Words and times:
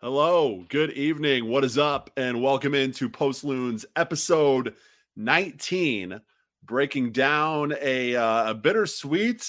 Hello, 0.00 0.64
good 0.68 0.92
evening. 0.92 1.48
What 1.48 1.64
is 1.64 1.76
up? 1.76 2.08
And 2.16 2.40
welcome 2.40 2.72
into 2.72 3.08
Post 3.08 3.42
Loons 3.42 3.84
episode 3.96 4.76
19, 5.16 6.20
breaking 6.62 7.10
down 7.10 7.74
a, 7.80 8.14
uh, 8.14 8.50
a 8.50 8.54
bittersweet, 8.54 9.44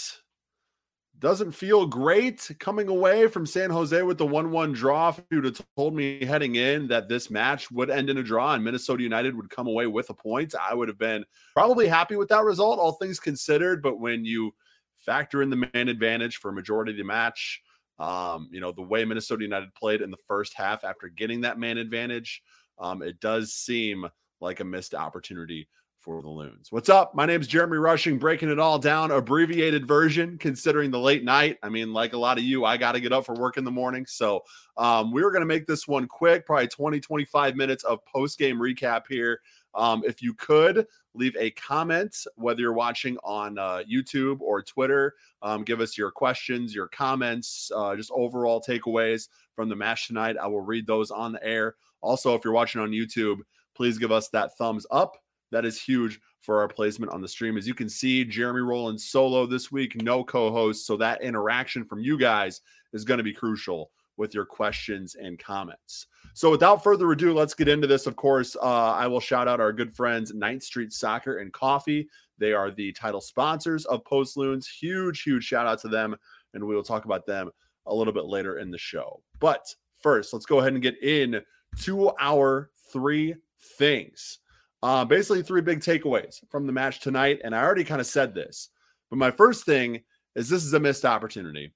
doesn't 1.19 1.51
feel 1.51 1.85
great 1.85 2.49
coming 2.59 2.87
away 2.87 3.27
from 3.27 3.45
San 3.45 3.69
Jose 3.69 4.01
with 4.01 4.17
the 4.17 4.25
1 4.25 4.49
1 4.49 4.73
draw. 4.73 5.09
If 5.09 5.21
you'd 5.29 5.45
have 5.45 5.61
told 5.77 5.93
me 5.93 6.25
heading 6.25 6.55
in 6.55 6.87
that 6.87 7.07
this 7.09 7.29
match 7.29 7.69
would 7.69 7.91
end 7.91 8.09
in 8.09 8.17
a 8.17 8.23
draw 8.23 8.55
and 8.55 8.63
Minnesota 8.63 9.03
United 9.03 9.35
would 9.35 9.51
come 9.51 9.67
away 9.67 9.85
with 9.85 10.09
a 10.09 10.15
point, 10.15 10.55
I 10.59 10.73
would 10.73 10.87
have 10.87 10.97
been 10.97 11.25
probably 11.53 11.87
happy 11.87 12.15
with 12.15 12.29
that 12.29 12.43
result, 12.43 12.79
all 12.79 12.93
things 12.93 13.19
considered. 13.19 13.83
But 13.83 13.99
when 13.99 14.25
you 14.25 14.55
factor 14.97 15.43
in 15.43 15.51
the 15.51 15.69
man 15.71 15.89
advantage 15.89 16.37
for 16.37 16.49
a 16.49 16.53
majority 16.53 16.93
of 16.93 16.97
the 16.97 17.03
match, 17.03 17.61
um, 17.99 18.49
you 18.51 18.59
know, 18.59 18.71
the 18.71 18.81
way 18.81 19.03
Minnesota 19.05 19.43
United 19.43 19.73
played 19.75 20.01
in 20.01 20.11
the 20.11 20.17
first 20.27 20.53
half 20.53 20.83
after 20.83 21.09
getting 21.09 21.41
that 21.41 21.59
man 21.59 21.77
advantage, 21.77 22.41
um, 22.77 23.01
it 23.01 23.19
does 23.19 23.53
seem 23.53 24.07
like 24.41 24.59
a 24.59 24.63
missed 24.63 24.95
opportunity 24.95 25.67
for 25.99 26.21
the 26.21 26.29
Loons. 26.29 26.71
What's 26.71 26.87
up? 26.87 27.13
My 27.13 27.25
name 27.25 27.41
is 27.41 27.47
Jeremy 27.47 27.77
Rushing, 27.77 28.17
breaking 28.17 28.49
it 28.49 28.57
all 28.57 28.79
down, 28.79 29.11
abbreviated 29.11 29.85
version, 29.85 30.37
considering 30.37 30.91
the 30.91 30.99
late 30.99 31.25
night. 31.25 31.57
I 31.61 31.67
mean, 31.67 31.91
like 31.91 32.13
a 32.13 32.17
lot 32.17 32.37
of 32.37 32.43
you, 32.45 32.63
I 32.63 32.77
got 32.77 32.93
to 32.93 33.01
get 33.01 33.11
up 33.11 33.25
for 33.25 33.35
work 33.35 33.57
in 33.57 33.65
the 33.65 33.71
morning. 33.71 34.05
So 34.05 34.41
um, 34.77 35.11
we 35.11 35.23
were 35.23 35.31
going 35.31 35.41
to 35.41 35.45
make 35.45 35.67
this 35.67 35.87
one 35.87 36.07
quick, 36.07 36.45
probably 36.45 36.69
20, 36.69 37.01
25 37.01 37.55
minutes 37.57 37.83
of 37.83 38.03
post 38.05 38.39
game 38.39 38.57
recap 38.57 39.03
here. 39.09 39.41
Um, 39.75 40.03
if 40.05 40.21
you 40.21 40.33
could 40.33 40.87
leave 41.13 41.35
a 41.37 41.51
comment, 41.51 42.15
whether 42.35 42.61
you're 42.61 42.73
watching 42.73 43.17
on 43.23 43.57
uh, 43.57 43.83
YouTube 43.89 44.41
or 44.41 44.61
Twitter, 44.61 45.15
um, 45.41 45.63
give 45.63 45.81
us 45.81 45.97
your 45.97 46.11
questions, 46.11 46.73
your 46.73 46.87
comments, 46.87 47.71
uh, 47.75 47.95
just 47.95 48.11
overall 48.13 48.61
takeaways 48.61 49.27
from 49.55 49.69
the 49.69 49.75
match 49.75 50.07
tonight. 50.07 50.37
I 50.41 50.47
will 50.47 50.61
read 50.61 50.87
those 50.87 51.11
on 51.11 51.33
the 51.33 51.43
air. 51.43 51.75
Also, 52.01 52.35
if 52.35 52.43
you're 52.43 52.53
watching 52.53 52.81
on 52.81 52.91
YouTube, 52.91 53.39
please 53.75 53.97
give 53.97 54.11
us 54.11 54.29
that 54.29 54.57
thumbs 54.57 54.85
up. 54.91 55.17
That 55.51 55.65
is 55.65 55.81
huge 55.81 56.19
for 56.41 56.61
our 56.61 56.67
placement 56.67 57.11
on 57.11 57.21
the 57.21 57.27
stream. 57.27 57.57
As 57.57 57.67
you 57.67 57.73
can 57.73 57.89
see, 57.89 58.23
Jeremy 58.23 58.61
rolling 58.61 58.97
solo 58.97 59.45
this 59.45 59.71
week, 59.71 60.01
no 60.01 60.23
co 60.23 60.51
host. 60.51 60.85
So 60.85 60.95
that 60.97 61.21
interaction 61.21 61.83
from 61.83 61.99
you 61.99 62.17
guys 62.17 62.61
is 62.93 63.03
going 63.03 63.17
to 63.17 63.23
be 63.23 63.33
crucial 63.33 63.91
with 64.19 64.35
your 64.35 64.45
questions 64.45 65.15
and 65.15 65.39
comments. 65.39 66.07
So 66.33 66.51
without 66.51 66.83
further 66.83 67.11
ado, 67.11 67.33
let's 67.33 67.55
get 67.55 67.69
into 67.69 67.87
this. 67.87 68.05
Of 68.05 68.15
course, 68.15 68.55
uh, 68.61 68.91
I 68.91 69.07
will 69.07 69.19
shout 69.19 69.47
out 69.47 69.59
our 69.59 69.73
good 69.73 69.91
friends, 69.91 70.33
Ninth 70.33 70.63
Street 70.63 70.91
Soccer 70.91 71.39
and 71.39 71.51
Coffee. 71.51 72.07
They 72.37 72.53
are 72.53 72.69
the 72.69 72.91
title 72.91 73.21
sponsors 73.21 73.85
of 73.85 74.05
Post 74.05 74.37
Loons. 74.37 74.67
Huge, 74.67 75.23
huge 75.23 75.43
shout 75.43 75.65
out 75.65 75.79
to 75.81 75.87
them. 75.87 76.15
And 76.53 76.63
we 76.63 76.75
will 76.75 76.83
talk 76.83 77.05
about 77.05 77.25
them 77.25 77.49
a 77.87 77.95
little 77.95 78.13
bit 78.13 78.25
later 78.25 78.59
in 78.59 78.69
the 78.69 78.77
show. 78.77 79.23
But 79.39 79.65
first, 80.01 80.33
let's 80.33 80.45
go 80.45 80.59
ahead 80.59 80.73
and 80.73 80.81
get 80.81 81.01
in 81.01 81.41
to 81.81 82.11
our 82.19 82.69
three 82.91 83.35
things. 83.77 84.39
Uh, 84.83 85.03
basically, 85.05 85.43
three 85.43 85.61
big 85.61 85.79
takeaways 85.79 86.39
from 86.49 86.65
the 86.65 86.73
match 86.73 86.99
tonight. 86.99 87.39
And 87.43 87.55
I 87.55 87.63
already 87.63 87.83
kind 87.83 88.01
of 88.01 88.07
said 88.07 88.33
this, 88.33 88.69
but 89.09 89.17
my 89.17 89.31
first 89.31 89.65
thing 89.65 90.01
is 90.35 90.47
this 90.47 90.63
is 90.63 90.73
a 90.73 90.79
missed 90.79 91.05
opportunity, 91.05 91.73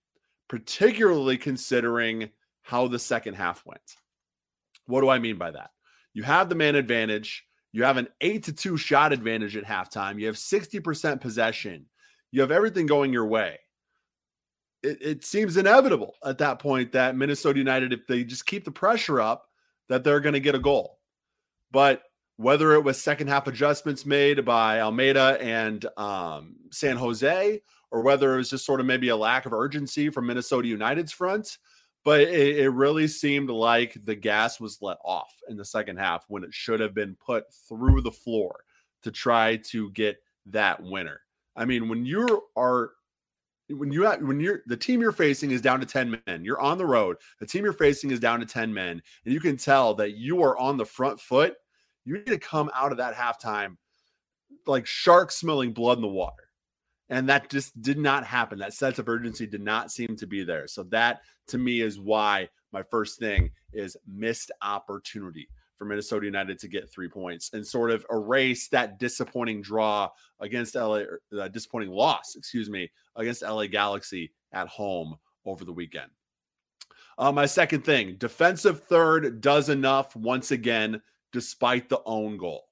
particularly 0.48 1.38
considering 1.38 2.30
how 2.62 2.88
the 2.88 3.00
second 3.00 3.36
half 3.36 3.66
went. 3.66 3.96
What 4.86 5.02
do 5.02 5.10
I 5.10 5.20
mean 5.20 5.38
by 5.38 5.52
that? 5.52 5.72
You 6.14 6.24
have 6.24 6.50
the 6.50 6.56
man 6.56 6.76
advantage. 6.76 7.46
You 7.72 7.84
have 7.84 7.98
an 7.98 8.08
eight 8.22 8.44
to 8.44 8.54
two 8.54 8.78
shot 8.78 9.14
advantage 9.14 9.58
at 9.58 9.66
halftime. 9.66 10.20
You 10.20 10.28
have 10.28 10.36
60% 10.36 11.22
possession. 11.22 11.86
You 12.32 12.42
have 12.42 12.52
everything 12.52 12.86
going 12.86 13.12
your 13.12 13.26
way. 13.26 13.60
It, 14.84 15.02
it 15.02 15.26
seems 15.26 15.58
inevitable 15.58 16.16
at 16.26 16.38
that 16.40 16.60
point 16.60 16.92
that 16.92 17.16
Minnesota 17.16 17.58
United, 17.58 17.94
if 17.94 18.06
they 18.08 18.24
just 18.24 18.46
keep 18.46 18.64
the 18.66 18.72
pressure 18.72 19.20
up, 19.22 19.48
that 19.90 20.04
they're 20.04 20.20
going 20.20 20.34
to 20.34 20.40
get 20.40 20.56
a 20.56 20.60
goal. 20.60 21.00
But 21.72 22.04
whether 22.38 22.74
it 22.74 22.84
was 22.84 23.02
second 23.02 23.28
half 23.28 23.48
adjustments 23.48 24.06
made 24.06 24.44
by 24.44 24.82
Almeyda 24.82 25.38
and 25.40 25.86
um, 25.98 26.56
San 26.72 26.98
Jose, 26.98 27.62
or 27.92 28.02
whether 28.02 28.34
it 28.34 28.38
was 28.38 28.50
just 28.50 28.66
sort 28.66 28.80
of 28.80 28.86
maybe 28.86 29.10
a 29.10 29.16
lack 29.16 29.46
of 29.46 29.54
urgency 29.54 30.10
from 30.10 30.26
Minnesota 30.26 30.68
United's 30.68 31.12
front, 31.12 31.58
but 32.04 32.22
it, 32.22 32.58
it, 32.58 32.70
really 32.70 33.08
seemed 33.08 33.50
like 33.50 33.96
the 34.04 34.16
gas 34.16 34.60
was 34.60 34.80
let 34.82 34.98
off 35.06 35.34
in 35.48 35.56
the 35.56 35.64
second 35.64 35.98
half 35.98 36.26
when 36.28 36.44
it 36.44 36.54
should 36.54 36.80
have 36.80 36.94
been 36.94 37.16
put 37.16 37.46
through 37.70 38.02
the 38.02 38.12
floor 38.12 38.64
to 39.04 39.12
try 39.12 39.58
to 39.58 39.92
get 39.92 40.18
that 40.48 40.82
winner. 40.82 41.22
I 41.56 41.66
mean, 41.66 41.88
when 41.88 42.06
you 42.06 42.44
are 42.56 42.92
when 43.70 43.92
you 43.92 44.10
when 44.22 44.40
you're 44.40 44.62
the 44.66 44.76
team 44.76 45.02
you're 45.02 45.12
facing 45.12 45.52
is 45.52 45.62
down 45.62 45.80
to 45.80 45.86
10 45.86 46.20
men 46.28 46.44
you're 46.44 46.60
on 46.60 46.78
the 46.78 46.86
road 46.86 47.16
the 47.40 47.46
team 47.46 47.64
you're 47.64 47.72
facing 47.72 48.12
is 48.12 48.20
down 48.20 48.42
to 48.42 48.46
10 48.46 48.74
men 48.74 49.02
and 49.24 49.34
you 49.34 49.40
can 49.40 49.56
tell 49.56 49.94
that 49.96 50.18
you 50.18 50.44
are 50.44 50.58
on 50.58 50.76
the 50.76 50.86
front 50.86 51.20
foot 51.20 51.56
you 52.06 52.16
need 52.16 52.26
to 52.28 52.40
come 52.40 52.70
out 52.74 52.92
of 52.92 52.98
that 52.98 53.16
halftime 53.16 53.78
like 54.66 54.86
sharks 54.86 55.36
smelling 55.36 55.74
blood 55.74 55.98
in 55.98 56.02
the 56.02 56.08
water. 56.08 56.50
And 57.10 57.30
that 57.30 57.50
just 57.50 57.80
did 57.82 57.98
not 57.98 58.26
happen. 58.26 58.60
That 58.60 58.74
sense 58.74 58.98
of 58.98 59.10
urgency 59.10 59.46
did 59.46 59.62
not 59.62 59.92
seem 59.92 60.16
to 60.16 60.28
be 60.28 60.44
there. 60.44 60.68
So 60.68 60.84
that 60.84 61.22
to 61.48 61.58
me 61.58 61.82
is 61.82 62.00
why 62.00 62.50
my 62.72 62.84
first 62.84 63.20
thing 63.20 63.52
is 63.74 63.98
missed 64.08 64.52
opportunity 64.62 65.48
for 65.78 65.86
Minnesota 65.86 66.26
United 66.26 66.60
to 66.60 66.68
get 66.68 66.90
three 66.90 67.10
points 67.10 67.52
and 67.54 67.66
sort 67.66 67.92
of 67.92 68.06
erase 68.12 68.68
that 68.70 69.00
disappointing 69.00 69.62
draw 69.62 70.10
against 70.40 70.76
LA, 70.76 71.02
uh, 71.38 71.48
disappointing 71.50 71.90
loss, 71.90 72.36
excuse 72.36 72.70
me, 72.70 72.90
against 73.16 73.42
LA 73.42 73.68
Galaxy 73.68 74.32
at 74.54 74.68
home 74.68 75.16
over 75.46 75.66
the 75.66 75.74
weekend. 75.74 76.10
Uh, 77.18 77.32
my 77.32 77.46
second 77.46 77.84
thing, 77.84 78.16
defensive 78.18 78.84
third 78.86 79.42
does 79.42 79.70
enough 79.70 80.16
once 80.16 80.52
again 80.52 81.02
despite 81.34 81.90
the 81.90 82.02
own 82.06 82.38
goal. 82.38 82.66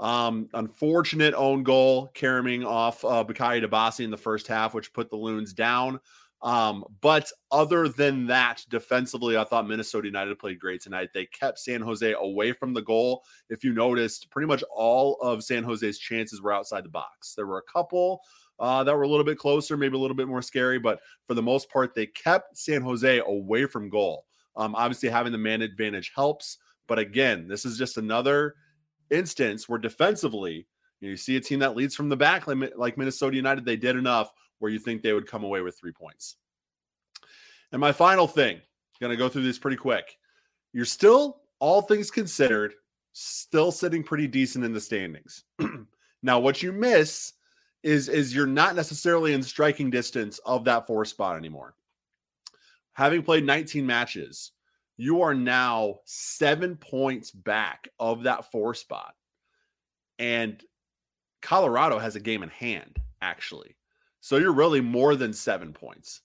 Um, 0.00 0.48
unfortunate 0.54 1.34
own 1.34 1.62
goal 1.62 2.08
carrying 2.14 2.64
off 2.64 3.04
uh, 3.04 3.24
Bakaye 3.24 3.64
Dibassy 3.64 4.04
in 4.04 4.10
the 4.10 4.16
first 4.16 4.46
half, 4.46 4.74
which 4.74 4.92
put 4.92 5.10
the 5.10 5.16
Loons 5.16 5.52
down. 5.52 6.00
Um, 6.40 6.84
but 7.00 7.30
other 7.50 7.88
than 7.88 8.26
that, 8.28 8.64
defensively, 8.68 9.36
I 9.36 9.42
thought 9.42 9.66
Minnesota 9.66 10.06
United 10.06 10.38
played 10.38 10.60
great 10.60 10.80
tonight. 10.80 11.08
They 11.12 11.26
kept 11.26 11.58
San 11.58 11.80
Jose 11.80 12.14
away 12.16 12.52
from 12.52 12.72
the 12.74 12.82
goal. 12.82 13.24
If 13.50 13.64
you 13.64 13.72
noticed, 13.72 14.30
pretty 14.30 14.46
much 14.46 14.62
all 14.72 15.14
of 15.20 15.42
San 15.42 15.64
Jose's 15.64 15.98
chances 15.98 16.40
were 16.40 16.52
outside 16.52 16.84
the 16.84 16.90
box. 16.90 17.34
There 17.34 17.46
were 17.46 17.58
a 17.58 17.72
couple 17.72 18.20
uh, 18.60 18.84
that 18.84 18.96
were 18.96 19.02
a 19.02 19.08
little 19.08 19.24
bit 19.24 19.38
closer, 19.38 19.76
maybe 19.76 19.96
a 19.96 20.00
little 20.00 20.16
bit 20.16 20.28
more 20.28 20.42
scary, 20.42 20.78
but 20.78 21.00
for 21.26 21.34
the 21.34 21.42
most 21.42 21.70
part, 21.70 21.94
they 21.94 22.06
kept 22.06 22.56
San 22.56 22.82
Jose 22.82 23.20
away 23.26 23.66
from 23.66 23.88
goal. 23.90 24.24
Um, 24.56 24.74
obviously, 24.74 25.08
having 25.08 25.32
the 25.32 25.38
man 25.38 25.62
advantage 25.62 26.12
helps. 26.14 26.58
But 26.88 26.98
again, 26.98 27.46
this 27.46 27.64
is 27.64 27.78
just 27.78 27.98
another 27.98 28.56
instance 29.10 29.68
where 29.68 29.78
defensively, 29.78 30.66
you, 31.00 31.16
see 31.16 31.36
a 31.36 31.40
team 31.40 31.60
that 31.60 31.76
leads 31.76 31.94
from 31.94 32.08
the 32.08 32.16
back, 32.16 32.46
like 32.46 32.98
Minnesota 32.98 33.36
United, 33.36 33.64
they 33.64 33.76
did 33.76 33.94
enough 33.94 34.32
where 34.58 34.72
you 34.72 34.80
think 34.80 35.02
they 35.02 35.12
would 35.12 35.28
come 35.28 35.44
away 35.44 35.60
with 35.60 35.78
three 35.78 35.92
points. 35.92 36.36
And 37.70 37.80
my 37.80 37.92
final 37.92 38.26
thing, 38.26 38.60
going 39.00 39.10
to 39.10 39.16
go 39.16 39.28
through 39.28 39.44
this 39.44 39.58
pretty 39.58 39.76
quick. 39.76 40.16
You're 40.72 40.84
still, 40.84 41.42
all 41.60 41.82
things 41.82 42.10
considered, 42.10 42.74
still 43.12 43.70
sitting 43.70 44.02
pretty 44.02 44.26
decent 44.26 44.64
in 44.64 44.72
the 44.72 44.80
standings. 44.80 45.44
now, 46.22 46.40
what 46.40 46.62
you 46.62 46.72
miss 46.72 47.34
is 47.84 48.08
is 48.08 48.34
you're 48.34 48.46
not 48.46 48.74
necessarily 48.74 49.32
in 49.32 49.42
striking 49.42 49.88
distance 49.88 50.38
of 50.44 50.64
that 50.64 50.86
four 50.86 51.04
spot 51.04 51.36
anymore. 51.36 51.74
Having 52.94 53.22
played 53.22 53.44
19 53.44 53.86
matches, 53.86 54.50
you 54.98 55.22
are 55.22 55.32
now 55.32 56.00
seven 56.04 56.76
points 56.76 57.30
back 57.30 57.88
of 57.98 58.24
that 58.24 58.50
four 58.50 58.74
spot. 58.74 59.14
And 60.18 60.62
Colorado 61.40 61.98
has 61.98 62.16
a 62.16 62.20
game 62.20 62.42
in 62.42 62.48
hand, 62.50 62.98
actually. 63.22 63.76
So 64.20 64.36
you're 64.36 64.52
really 64.52 64.80
more 64.80 65.14
than 65.14 65.32
seven 65.32 65.72
points 65.72 66.20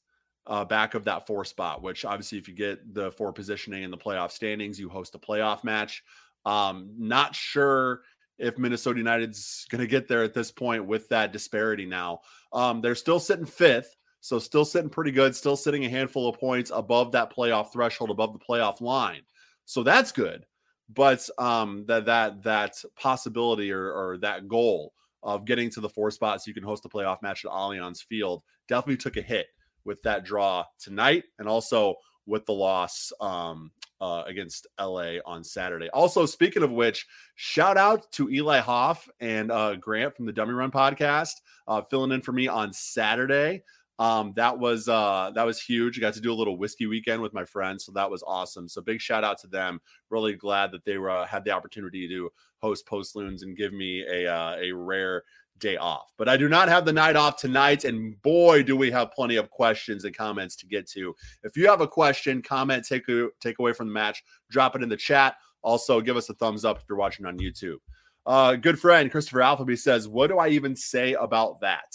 uh, 0.47 0.65
back 0.65 0.95
of 0.95 1.05
that 1.05 1.27
four 1.27 1.45
spot, 1.45 1.83
which 1.83 2.03
obviously, 2.03 2.39
if 2.39 2.47
you 2.47 2.55
get 2.55 2.93
the 2.93 3.11
four 3.11 3.31
positioning 3.31 3.83
in 3.83 3.91
the 3.91 3.97
playoff 3.97 4.31
standings, 4.31 4.79
you 4.79 4.89
host 4.89 5.15
a 5.15 5.19
playoff 5.19 5.63
match. 5.63 6.03
Um, 6.43 6.89
not 6.97 7.35
sure 7.35 8.01
if 8.39 8.57
Minnesota 8.57 8.97
United's 8.97 9.67
going 9.69 9.81
to 9.81 9.87
get 9.87 10.07
there 10.07 10.23
at 10.23 10.33
this 10.33 10.51
point 10.51 10.87
with 10.87 11.07
that 11.09 11.31
disparity 11.31 11.85
now. 11.85 12.21
Um, 12.51 12.81
they're 12.81 12.95
still 12.95 13.19
sitting 13.19 13.45
fifth. 13.45 13.95
So 14.23 14.39
still 14.39 14.63
sitting 14.63 14.89
pretty 14.89 15.11
good, 15.11 15.35
still 15.35 15.57
sitting 15.57 15.83
a 15.83 15.89
handful 15.89 16.29
of 16.29 16.39
points 16.39 16.71
above 16.73 17.11
that 17.11 17.35
playoff 17.35 17.73
threshold, 17.73 18.09
above 18.09 18.31
the 18.31 18.39
playoff 18.39 18.79
line. 18.79 19.19
So 19.65 19.83
that's 19.83 20.13
good. 20.13 20.45
But 20.93 21.27
um, 21.37 21.83
that 21.89 22.05
that 22.05 22.41
that 22.43 22.81
possibility 22.95 23.69
or, 23.69 23.91
or 23.91 24.17
that 24.19 24.47
goal 24.47 24.93
of 25.23 25.43
getting 25.43 25.69
to 25.71 25.81
the 25.81 25.89
four 25.89 26.09
spots 26.09 26.45
so 26.45 26.49
you 26.49 26.55
can 26.55 26.63
host 26.63 26.85
a 26.85 26.89
playoff 26.89 27.21
match 27.21 27.43
at 27.43 27.51
Allianz 27.51 28.01
Field 28.01 28.43
definitely 28.69 28.95
took 28.95 29.17
a 29.17 29.21
hit 29.21 29.47
with 29.83 30.01
that 30.03 30.23
draw 30.23 30.63
tonight, 30.79 31.25
and 31.37 31.49
also 31.49 31.95
with 32.25 32.45
the 32.45 32.53
loss 32.53 33.11
um, 33.19 33.71
uh, 33.99 34.23
against 34.25 34.67
LA 34.79 35.15
on 35.25 35.43
Saturday. 35.43 35.89
Also, 35.89 36.25
speaking 36.25 36.63
of 36.63 36.71
which, 36.71 37.05
shout 37.35 37.75
out 37.75 38.09
to 38.13 38.29
Eli 38.29 38.59
Hoff 38.59 39.09
and 39.19 39.51
uh, 39.51 39.75
Grant 39.75 40.15
from 40.15 40.25
the 40.25 40.31
Dummy 40.31 40.53
Run 40.53 40.71
podcast, 40.71 41.33
uh, 41.67 41.81
filling 41.89 42.13
in 42.13 42.21
for 42.21 42.31
me 42.31 42.47
on 42.47 42.71
Saturday. 42.71 43.63
Um, 43.99 44.33
that 44.35 44.57
was 44.57 44.87
uh, 44.87 45.31
that 45.35 45.45
was 45.45 45.61
huge. 45.61 45.97
I 45.97 46.01
got 46.01 46.13
to 46.15 46.21
do 46.21 46.33
a 46.33 46.35
little 46.35 46.57
whiskey 46.57 46.87
weekend 46.87 47.21
with 47.21 47.33
my 47.33 47.45
friends, 47.45 47.85
so 47.85 47.91
that 47.91 48.09
was 48.09 48.23
awesome. 48.25 48.67
So 48.67 48.81
big 48.81 48.99
shout 48.99 49.23
out 49.23 49.37
to 49.39 49.47
them. 49.47 49.79
Really 50.09 50.33
glad 50.33 50.71
that 50.71 50.83
they 50.83 50.97
were 50.97 51.11
uh, 51.11 51.25
had 51.25 51.45
the 51.45 51.51
opportunity 51.51 52.07
to 52.07 52.31
host 52.59 52.87
Post 52.87 53.15
Loons 53.15 53.43
and 53.43 53.55
give 53.55 53.71
me 53.71 54.03
a 54.09 54.31
uh, 54.31 54.55
a 54.59 54.71
rare 54.71 55.23
day 55.59 55.77
off. 55.77 56.11
But 56.17 56.27
I 56.27 56.37
do 56.37 56.49
not 56.49 56.69
have 56.69 56.85
the 56.85 56.93
night 56.93 57.15
off 57.15 57.37
tonight, 57.37 57.85
and 57.85 58.19
boy, 58.23 58.63
do 58.63 58.75
we 58.75 58.89
have 58.91 59.11
plenty 59.11 59.35
of 59.35 59.51
questions 59.51 60.05
and 60.05 60.15
comments 60.15 60.55
to 60.57 60.65
get 60.65 60.87
to. 60.91 61.15
If 61.43 61.55
you 61.55 61.67
have 61.67 61.81
a 61.81 61.87
question, 61.87 62.41
comment, 62.41 62.85
take 62.85 63.05
take 63.39 63.59
away 63.59 63.73
from 63.73 63.87
the 63.87 63.93
match, 63.93 64.23
drop 64.49 64.75
it 64.75 64.83
in 64.83 64.89
the 64.89 64.97
chat. 64.97 65.35
Also, 65.61 66.01
give 66.01 66.17
us 66.17 66.29
a 66.29 66.33
thumbs 66.33 66.65
up 66.65 66.77
if 66.77 66.83
you're 66.89 66.97
watching 66.97 67.25
on 67.25 67.37
YouTube. 67.37 67.77
Uh, 68.25 68.55
good 68.55 68.79
friend 68.79 69.11
Christopher 69.11 69.39
Alphaby 69.39 69.77
says, 69.77 70.07
"What 70.07 70.27
do 70.27 70.39
I 70.39 70.47
even 70.49 70.75
say 70.75 71.13
about 71.13 71.61
that?" 71.61 71.93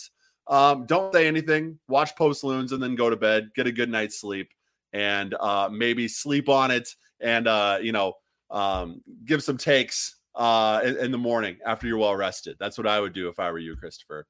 Um, 0.49 0.87
don't 0.87 1.13
say 1.13 1.27
anything. 1.27 1.79
Watch 1.89 2.17
Post 2.17 2.43
Loons 2.43 2.73
and 2.73 2.83
then 2.83 2.95
go 2.95 3.11
to 3.11 3.17
bed. 3.17 3.51
Get 3.55 3.67
a 3.67 3.73
good 3.73 3.91
night's 3.91 4.21
sleep 4.21 4.51
and 4.93 5.35
uh, 5.35 5.69
maybe 5.71 6.09
sleep 6.09 6.49
on 6.49 6.71
it 6.71 6.89
and 7.21 7.47
uh, 7.47 7.79
you 7.81 7.93
know 7.93 8.15
um, 8.51 9.03
give 9.25 9.43
some 9.43 9.59
takes 9.59 10.17
uh, 10.35 10.81
in, 10.85 10.97
in, 10.97 11.11
the 11.11 11.19
morning 11.19 11.59
after 11.67 11.87
you're 11.87 11.99
well 11.99 12.17
rested. 12.17 12.57
That's 12.59 12.79
what 12.79 12.87
I 12.87 13.01
would 13.01 13.13
do 13.13 13.29
if 13.29 13.39
I 13.39 13.51
were 13.51 13.59
you, 13.59 13.77
Christopher. 13.77 14.27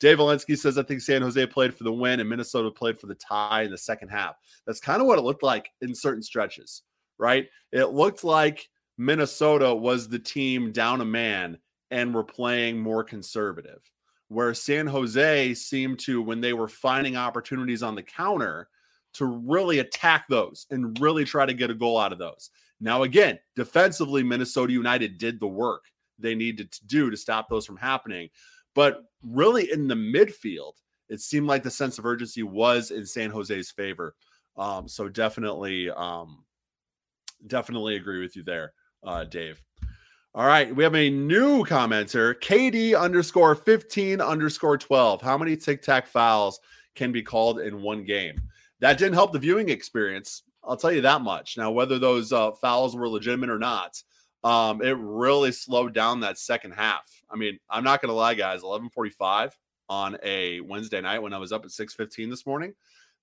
Dave 0.00 0.18
Valensky 0.18 0.56
says, 0.56 0.78
I 0.78 0.82
think 0.82 1.02
San 1.02 1.20
Jose 1.20 1.46
played 1.46 1.74
for 1.74 1.84
the 1.84 1.92
win 1.92 2.20
and 2.20 2.28
Minnesota 2.28 2.70
played 2.70 2.98
for 2.98 3.06
the 3.06 3.14
tie 3.16 3.62
in 3.62 3.70
the 3.70 3.78
second 3.78 4.08
half. 4.08 4.36
That's 4.66 4.80
kind 4.80 5.00
of 5.00 5.06
what 5.06 5.18
it 5.18 5.22
looked 5.22 5.42
like 5.42 5.70
in 5.82 5.94
certain 5.94 6.22
stretches, 6.22 6.82
right? 7.18 7.46
It 7.70 7.90
looked 7.90 8.24
like 8.24 8.66
Minnesota 8.96 9.74
was 9.74 10.08
the 10.08 10.18
team 10.18 10.72
down 10.72 11.02
a 11.02 11.04
man 11.04 11.58
and 11.90 12.14
were 12.14 12.24
playing 12.24 12.80
more 12.80 13.04
conservative 13.04 13.82
where 14.30 14.54
San 14.54 14.86
Jose 14.86 15.54
seemed 15.54 15.98
to, 15.98 16.22
when 16.22 16.40
they 16.40 16.52
were 16.52 16.68
finding 16.68 17.16
opportunities 17.16 17.82
on 17.82 17.96
the 17.96 18.02
counter, 18.02 18.68
to 19.12 19.26
really 19.26 19.80
attack 19.80 20.28
those 20.28 20.66
and 20.70 20.96
really 21.00 21.24
try 21.24 21.44
to 21.44 21.52
get 21.52 21.68
a 21.68 21.74
goal 21.74 21.98
out 21.98 22.12
of 22.12 22.18
those. 22.18 22.50
Now, 22.80 23.02
again, 23.02 23.40
defensively, 23.56 24.22
Minnesota 24.22 24.72
United 24.72 25.18
did 25.18 25.40
the 25.40 25.48
work 25.48 25.82
they 26.16 26.36
needed 26.36 26.70
to 26.70 26.86
do 26.86 27.10
to 27.10 27.16
stop 27.16 27.48
those 27.48 27.66
from 27.66 27.76
happening. 27.76 28.28
But 28.76 29.02
really, 29.24 29.72
in 29.72 29.88
the 29.88 29.96
midfield, 29.96 30.74
it 31.08 31.20
seemed 31.20 31.48
like 31.48 31.64
the 31.64 31.70
sense 31.70 31.98
of 31.98 32.06
urgency 32.06 32.44
was 32.44 32.92
in 32.92 33.04
San 33.04 33.30
Jose's 33.30 33.72
favor. 33.72 34.14
Um, 34.56 34.86
so 34.86 35.08
definitely, 35.08 35.90
um, 35.90 36.44
definitely 37.48 37.96
agree 37.96 38.20
with 38.20 38.36
you 38.36 38.44
there, 38.44 38.74
uh, 39.02 39.24
Dave. 39.24 39.60
All 40.32 40.46
right, 40.46 40.72
we 40.74 40.84
have 40.84 40.94
a 40.94 41.10
new 41.10 41.64
commenter, 41.64 42.36
KD 42.38 42.96
underscore 42.96 43.56
15 43.56 44.20
underscore 44.20 44.78
12. 44.78 45.20
How 45.20 45.36
many 45.36 45.56
tic 45.56 45.82
tac 45.82 46.06
fouls 46.06 46.60
can 46.94 47.10
be 47.10 47.20
called 47.20 47.58
in 47.58 47.82
one 47.82 48.04
game? 48.04 48.40
That 48.78 48.96
didn't 48.96 49.14
help 49.14 49.32
the 49.32 49.40
viewing 49.40 49.70
experience. 49.70 50.44
I'll 50.62 50.76
tell 50.76 50.92
you 50.92 51.00
that 51.00 51.22
much. 51.22 51.56
Now, 51.56 51.72
whether 51.72 51.98
those 51.98 52.32
uh, 52.32 52.52
fouls 52.52 52.94
were 52.94 53.08
legitimate 53.08 53.50
or 53.50 53.58
not, 53.58 54.00
um, 54.44 54.80
it 54.82 54.96
really 55.00 55.50
slowed 55.50 55.94
down 55.94 56.20
that 56.20 56.38
second 56.38 56.74
half. 56.74 57.10
I 57.28 57.34
mean, 57.34 57.58
I'm 57.68 57.82
not 57.82 58.00
going 58.00 58.10
to 58.10 58.14
lie, 58.14 58.34
guys. 58.34 58.62
11:45 58.62 59.50
on 59.88 60.16
a 60.22 60.60
Wednesday 60.60 61.00
night 61.00 61.18
when 61.18 61.32
I 61.32 61.38
was 61.38 61.50
up 61.50 61.64
at 61.64 61.72
6:15 61.72 62.30
this 62.30 62.46
morning, 62.46 62.72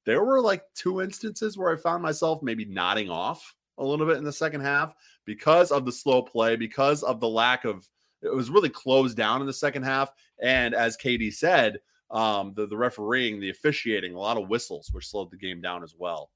there 0.05 0.25
were 0.25 0.41
like 0.41 0.63
two 0.75 0.99
instances 0.99 1.57
where 1.57 1.71
I 1.71 1.77
found 1.77 2.03
myself 2.03 2.43
maybe 2.43 2.65
nodding 2.65 3.09
off 3.09 3.55
a 3.77 3.85
little 3.85 4.05
bit 4.05 4.17
in 4.17 4.23
the 4.23 4.31
second 4.31 4.61
half 4.61 4.95
because 5.25 5.71
of 5.71 5.85
the 5.85 5.91
slow 5.91 6.21
play, 6.21 6.55
because 6.55 7.03
of 7.03 7.19
the 7.19 7.29
lack 7.29 7.65
of 7.65 7.87
it 8.21 8.33
was 8.33 8.49
really 8.49 8.69
closed 8.69 9.15
down 9.15 9.41
in 9.41 9.47
the 9.47 9.53
second 9.53 9.83
half. 9.83 10.11
And 10.41 10.73
as 10.73 10.97
Katie 10.97 11.31
said, 11.31 11.79
um, 12.09 12.53
the, 12.55 12.67
the 12.67 12.77
refereeing, 12.77 13.39
the 13.39 13.49
officiating, 13.49 14.13
a 14.13 14.19
lot 14.19 14.37
of 14.37 14.49
whistles, 14.49 14.89
which 14.91 15.07
slowed 15.07 15.31
the 15.31 15.37
game 15.37 15.61
down 15.61 15.83
as 15.83 15.95
well. 15.97 16.31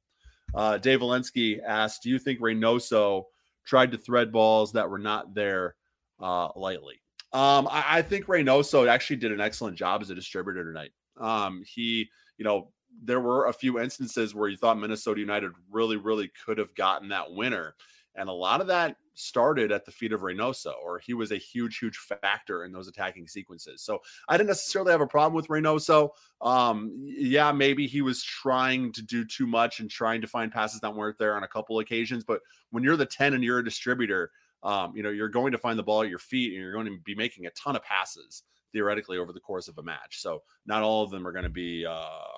Uh, 0.53 0.77
Dave 0.77 0.99
Valensky 0.99 1.59
asked, 1.65 2.03
Do 2.03 2.09
you 2.09 2.19
think 2.19 2.39
Reynoso 2.39 3.23
tried 3.65 3.91
to 3.91 3.97
thread 3.97 4.31
balls 4.31 4.73
that 4.73 4.89
were 4.89 4.99
not 4.99 5.33
there 5.33 5.75
uh, 6.19 6.49
lightly? 6.55 7.01
Um, 7.33 7.67
I, 7.71 7.85
I, 7.87 8.01
think 8.01 8.25
Reynoso 8.25 8.89
actually 8.89 9.15
did 9.15 9.31
an 9.31 9.39
excellent 9.39 9.77
job 9.77 10.01
as 10.01 10.09
a 10.09 10.15
distributor 10.15 10.65
tonight. 10.65 10.91
Um, 11.17 11.63
he, 11.65 12.09
you 12.37 12.43
know, 12.43 12.73
there 13.03 13.19
were 13.19 13.47
a 13.47 13.53
few 13.53 13.79
instances 13.79 14.35
where 14.35 14.49
you 14.49 14.57
thought 14.57 14.79
Minnesota 14.79 15.19
United 15.19 15.51
really, 15.69 15.97
really 15.97 16.31
could 16.45 16.57
have 16.57 16.73
gotten 16.75 17.09
that 17.09 17.31
winner. 17.31 17.75
And 18.15 18.27
a 18.27 18.33
lot 18.33 18.61
of 18.61 18.67
that 18.67 18.97
started 19.13 19.71
at 19.71 19.85
the 19.85 19.91
feet 19.91 20.11
of 20.11 20.21
Reynoso, 20.21 20.73
or 20.83 20.99
he 20.99 21.13
was 21.13 21.31
a 21.31 21.37
huge, 21.37 21.77
huge 21.77 21.97
factor 21.97 22.65
in 22.65 22.71
those 22.71 22.87
attacking 22.87 23.27
sequences. 23.27 23.81
So 23.81 23.99
I 24.27 24.35
didn't 24.35 24.49
necessarily 24.49 24.91
have 24.91 25.01
a 25.01 25.07
problem 25.07 25.33
with 25.33 25.47
Reynoso. 25.47 26.09
Um, 26.41 26.91
yeah, 27.01 27.51
maybe 27.51 27.87
he 27.87 28.01
was 28.01 28.23
trying 28.23 28.91
to 28.93 29.01
do 29.01 29.23
too 29.23 29.47
much 29.47 29.79
and 29.79 29.89
trying 29.89 30.21
to 30.21 30.27
find 30.27 30.51
passes 30.51 30.81
that 30.81 30.93
weren't 30.93 31.17
there 31.19 31.35
on 31.35 31.43
a 31.43 31.47
couple 31.47 31.79
occasions. 31.79 32.23
But 32.23 32.41
when 32.71 32.83
you're 32.83 32.97
the 32.97 33.05
10 33.05 33.33
and 33.33 33.43
you're 33.43 33.59
a 33.59 33.63
distributor, 33.63 34.31
um, 34.63 34.93
you 34.95 35.03
know, 35.03 35.09
you're 35.09 35.29
going 35.29 35.53
to 35.53 35.57
find 35.57 35.79
the 35.79 35.83
ball 35.83 36.03
at 36.03 36.09
your 36.09 36.19
feet 36.19 36.53
and 36.53 36.61
you're 36.61 36.73
going 36.73 36.85
to 36.85 36.99
be 37.03 37.15
making 37.15 37.45
a 37.45 37.51
ton 37.51 37.75
of 37.75 37.83
passes 37.83 38.43
theoretically 38.71 39.17
over 39.17 39.33
the 39.33 39.39
course 39.39 39.67
of 39.67 39.77
a 39.77 39.83
match. 39.83 40.21
So 40.21 40.41
not 40.65 40.83
all 40.83 41.03
of 41.03 41.11
them 41.11 41.27
are 41.27 41.31
going 41.31 41.43
to 41.43 41.49
be 41.49 41.85
uh, 41.85 41.91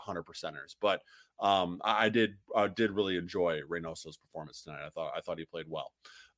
100 0.06 0.24
percenters, 0.24 0.76
but 0.82 1.02
um, 1.40 1.82
I, 1.84 2.06
I 2.06 2.10
did 2.10 2.36
uh, 2.56 2.68
did 2.68 2.92
really 2.92 3.18
enjoy 3.18 3.62
Reynoso's 3.68 4.18
performance 4.18 4.64
tonight. 4.64 4.86
I 4.86 4.90
thought 4.90 5.12
I 5.16 5.22
thought 5.22 5.40
he 5.40 5.46
played 5.46 5.68
well. 5.68 5.92